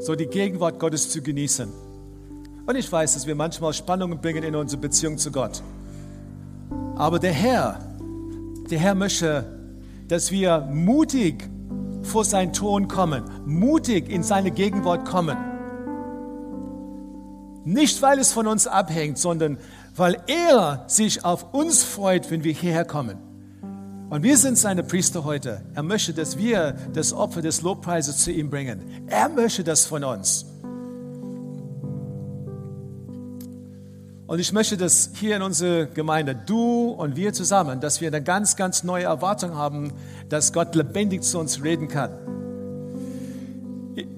so 0.00 0.14
die 0.16 0.26
Gegenwart 0.26 0.78
Gottes 0.78 1.10
zu 1.10 1.22
genießen. 1.22 1.68
Und 2.66 2.76
ich 2.76 2.90
weiß, 2.90 3.14
dass 3.14 3.26
wir 3.26 3.34
manchmal 3.34 3.72
Spannungen 3.74 4.20
bringen 4.20 4.42
in 4.42 4.56
unsere 4.56 4.80
Beziehung 4.80 5.18
zu 5.18 5.30
Gott. 5.30 5.62
Aber 6.96 7.18
der 7.18 7.32
Herr, 7.32 7.89
der 8.70 8.78
Herr 8.78 8.94
möchte, 8.94 9.44
dass 10.08 10.30
wir 10.30 10.68
mutig 10.70 11.48
vor 12.02 12.24
seinen 12.24 12.52
Thron 12.52 12.88
kommen, 12.88 13.24
mutig 13.44 14.08
in 14.08 14.22
seine 14.22 14.50
Gegenwart 14.50 15.04
kommen. 15.04 15.36
Nicht, 17.64 18.00
weil 18.00 18.18
es 18.18 18.32
von 18.32 18.46
uns 18.46 18.66
abhängt, 18.66 19.18
sondern 19.18 19.58
weil 19.94 20.16
er 20.26 20.84
sich 20.86 21.24
auf 21.24 21.52
uns 21.52 21.82
freut, 21.82 22.30
wenn 22.30 22.42
wir 22.42 22.52
hierher 22.52 22.84
kommen. 22.84 23.18
Und 24.08 24.24
wir 24.24 24.36
sind 24.36 24.58
seine 24.58 24.82
Priester 24.82 25.24
heute. 25.24 25.62
Er 25.74 25.84
möchte, 25.84 26.12
dass 26.12 26.36
wir 26.36 26.74
das 26.92 27.12
Opfer 27.12 27.42
des 27.42 27.62
Lobpreises 27.62 28.18
zu 28.18 28.32
ihm 28.32 28.50
bringen. 28.50 29.06
Er 29.06 29.28
möchte 29.28 29.62
das 29.62 29.84
von 29.84 30.02
uns. 30.02 30.46
Und 34.30 34.38
ich 34.38 34.52
möchte, 34.52 34.76
dass 34.76 35.10
hier 35.12 35.34
in 35.34 35.42
unserer 35.42 35.86
Gemeinde, 35.86 36.36
du 36.36 36.90
und 36.90 37.16
wir 37.16 37.32
zusammen, 37.32 37.80
dass 37.80 38.00
wir 38.00 38.06
eine 38.06 38.22
ganz, 38.22 38.54
ganz 38.54 38.84
neue 38.84 39.02
Erwartung 39.02 39.56
haben, 39.56 39.92
dass 40.28 40.52
Gott 40.52 40.76
lebendig 40.76 41.24
zu 41.24 41.40
uns 41.40 41.64
reden 41.64 41.88
kann. 41.88 42.12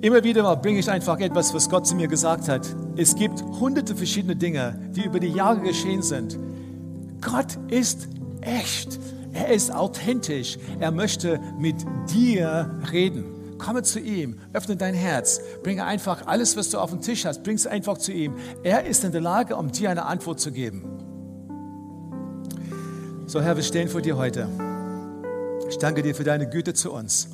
Immer 0.02 0.22
wieder 0.22 0.42
mal 0.42 0.56
bringe 0.56 0.80
ich 0.80 0.90
einfach 0.90 1.18
etwas, 1.18 1.54
was 1.54 1.70
Gott 1.70 1.86
zu 1.86 1.94
mir 1.94 2.08
gesagt 2.08 2.46
hat. 2.46 2.76
Es 2.94 3.16
gibt 3.16 3.40
hunderte 3.40 3.96
verschiedene 3.96 4.36
Dinge, 4.36 4.78
die 4.94 5.06
über 5.06 5.18
die 5.18 5.30
Jahre 5.32 5.62
geschehen 5.62 6.02
sind. 6.02 6.38
Gott 7.22 7.56
ist 7.68 8.06
echt. 8.42 9.00
Er 9.32 9.48
ist 9.48 9.74
authentisch. 9.74 10.58
Er 10.78 10.90
möchte 10.90 11.40
mit 11.58 11.76
dir 12.12 12.78
reden. 12.92 13.41
Komme 13.62 13.84
zu 13.84 14.00
ihm, 14.00 14.38
öffne 14.52 14.76
dein 14.76 14.92
Herz, 14.92 15.40
bringe 15.62 15.84
einfach 15.84 16.26
alles, 16.26 16.56
was 16.56 16.70
du 16.70 16.78
auf 16.78 16.90
dem 16.90 17.00
Tisch 17.00 17.24
hast, 17.24 17.44
bring 17.44 17.54
es 17.54 17.66
einfach 17.66 17.96
zu 17.96 18.10
ihm. 18.10 18.34
Er 18.64 18.86
ist 18.86 19.04
in 19.04 19.12
der 19.12 19.20
Lage, 19.20 19.54
um 19.56 19.70
dir 19.70 19.88
eine 19.88 20.04
Antwort 20.04 20.40
zu 20.40 20.50
geben. 20.50 20.82
So, 23.26 23.40
Herr, 23.40 23.54
wir 23.54 23.62
stehen 23.62 23.88
vor 23.88 24.00
dir 24.00 24.16
heute. 24.16 24.48
Ich 25.68 25.78
danke 25.78 26.02
dir 26.02 26.14
für 26.14 26.24
deine 26.24 26.48
Güte 26.48 26.74
zu 26.74 26.92
uns. 26.92 27.28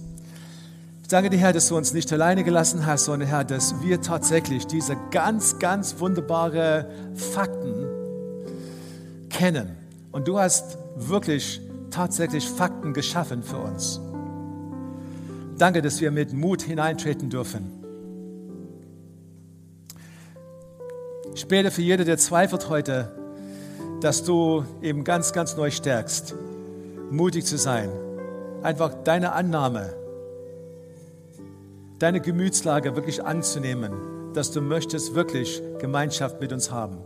Ich 1.01 1.09
danke 1.09 1.31
dir, 1.31 1.39
Herr, 1.39 1.55
dass 1.55 1.69
du 1.69 1.79
uns 1.79 1.95
nicht 1.95 2.13
alleine 2.13 2.45
gelassen 2.45 2.85
hast, 2.85 3.07
sondern 3.07 3.27
Herr, 3.27 3.45
dass 3.45 3.81
wir 3.81 4.03
tatsächlich 4.03 4.67
diese 4.67 4.99
ganz, 5.11 5.59
ganz 5.59 5.99
wunderbare 5.99 6.91
Fakten 7.15 7.87
kennen. 9.31 9.71
Und 10.13 10.29
du 10.29 10.39
hast 10.39 10.77
wirklich 10.95 11.63
tatsächlich 11.91 12.47
Fakten 12.47 12.93
geschaffen 12.93 13.43
für 13.43 13.57
uns. 13.57 13.99
Danke, 15.59 15.83
dass 15.83 16.01
wir 16.01 16.13
mit 16.13 16.33
Mut 16.33 16.63
hineintreten 16.63 17.31
dürfen. 17.31 17.73
Ich 21.35 21.49
bete 21.49 21.73
für 21.73 21.83
jeder, 21.83 22.05
der 22.05 22.17
zweifelt 22.17 22.69
heute, 22.69 23.11
dass 24.01 24.23
du 24.23 24.65
eben 24.83 25.03
ganz, 25.03 25.33
ganz 25.33 25.57
neu 25.57 25.73
stärkst, 25.73 26.37
mutig 27.11 27.45
zu 27.45 27.59
sein. 27.59 27.91
Einfach 28.63 28.95
deine 29.03 29.33
Annahme, 29.33 29.95
deine 31.99 32.21
Gemütslage 32.21 32.95
wirklich 32.95 33.25
anzunehmen, 33.25 33.93
dass 34.35 34.53
du 34.53 34.61
möchtest 34.61 35.17
wirklich 35.17 35.61
Gemeinschaft 35.81 36.41
mit 36.41 36.53
uns 36.53 36.71
haben. 36.71 36.99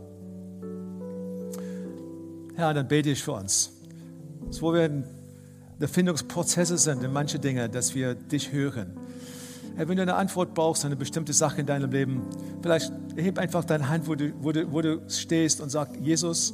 Herr, 2.55 2.75
dann 2.75 2.87
bete 2.87 3.09
ich 3.09 3.23
für 3.23 3.33
uns. 3.33 3.73
So, 4.51 4.63
wo 4.63 4.75
wir 4.75 5.05
Erfindungsprozesse 5.83 6.79
sind 6.79 7.03
in 7.03 7.13
manche 7.13 7.39
Dinge, 7.39 7.69
dass 7.69 7.95
wir 7.95 8.15
dich 8.15 8.53
hören. 8.53 8.97
Hey, 9.75 9.89
wenn 9.89 9.97
du 9.97 10.03
eine 10.03 10.15
Antwort 10.15 10.55
brauchst, 10.55 10.85
eine 10.85 10.97
bestimmte 10.97 11.33
Sache 11.33 11.61
in 11.61 11.67
deinem 11.67 11.91
Leben, 11.91 12.23
vielleicht 12.61 12.93
heb 13.17 13.39
einfach 13.39 13.65
deine 13.65 13.89
Hand, 13.89 14.07
wo 14.07 14.15
du, 14.15 14.33
wo 14.41 14.53
du, 14.53 14.71
wo 14.71 14.83
du 14.83 15.03
stehst 15.09 15.61
und 15.61 15.71
sag, 15.71 15.97
Jesus, 16.01 16.53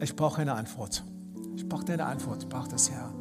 ich 0.00 0.14
brauche 0.14 0.40
eine 0.40 0.54
Antwort. 0.54 1.02
Ich 1.56 1.68
brauche 1.68 1.84
deine 1.84 2.06
Antwort, 2.06 2.44
ich 2.44 2.48
brauche 2.48 2.68
das, 2.68 2.90
Herr. 2.90 3.12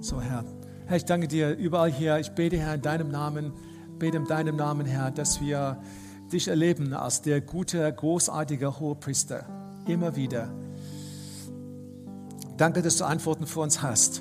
So, 0.00 0.20
Herr. 0.20 0.44
Herr, 0.86 0.96
ich 0.96 1.06
danke 1.06 1.28
dir 1.28 1.56
überall 1.56 1.90
hier. 1.90 2.18
Ich 2.18 2.30
bete, 2.30 2.58
Herr, 2.58 2.74
in 2.74 2.82
deinem 2.82 3.10
Namen, 3.10 3.52
bete 3.98 4.18
in 4.18 4.26
deinem 4.26 4.56
Namen, 4.56 4.86
Herr, 4.86 5.10
dass 5.10 5.40
wir 5.40 5.80
dich 6.30 6.48
erleben 6.48 6.92
als 6.92 7.22
der 7.22 7.40
gute, 7.40 7.90
großartige 7.90 8.78
Hohepriester. 8.80 9.46
Immer 9.86 10.14
wieder. 10.14 10.50
Danke, 12.58 12.82
dass 12.82 12.96
du 12.96 13.04
Antworten 13.04 13.46
für 13.46 13.60
uns 13.60 13.82
hast. 13.82 14.20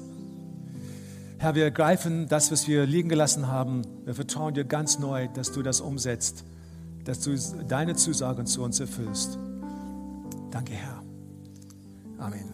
Herr, 1.40 1.56
wir 1.56 1.64
ergreifen 1.64 2.28
das, 2.30 2.52
was 2.52 2.68
wir 2.68 2.86
liegen 2.86 3.10
gelassen 3.10 3.48
haben. 3.48 3.82
Wir 4.06 4.14
vertrauen 4.14 4.54
dir 4.54 4.64
ganz 4.64 5.00
neu, 5.00 5.28
dass 5.28 5.52
du 5.52 5.64
das 5.64 5.82
umsetzt, 5.82 6.46
dass 7.04 7.20
du 7.20 7.36
deine 7.68 7.96
Zusagen 7.96 8.46
zu 8.46 8.64
uns 8.64 8.80
erfüllst. 8.80 9.38
Danke, 10.52 10.74
Herr. 10.74 11.04
Amen. 12.20 12.54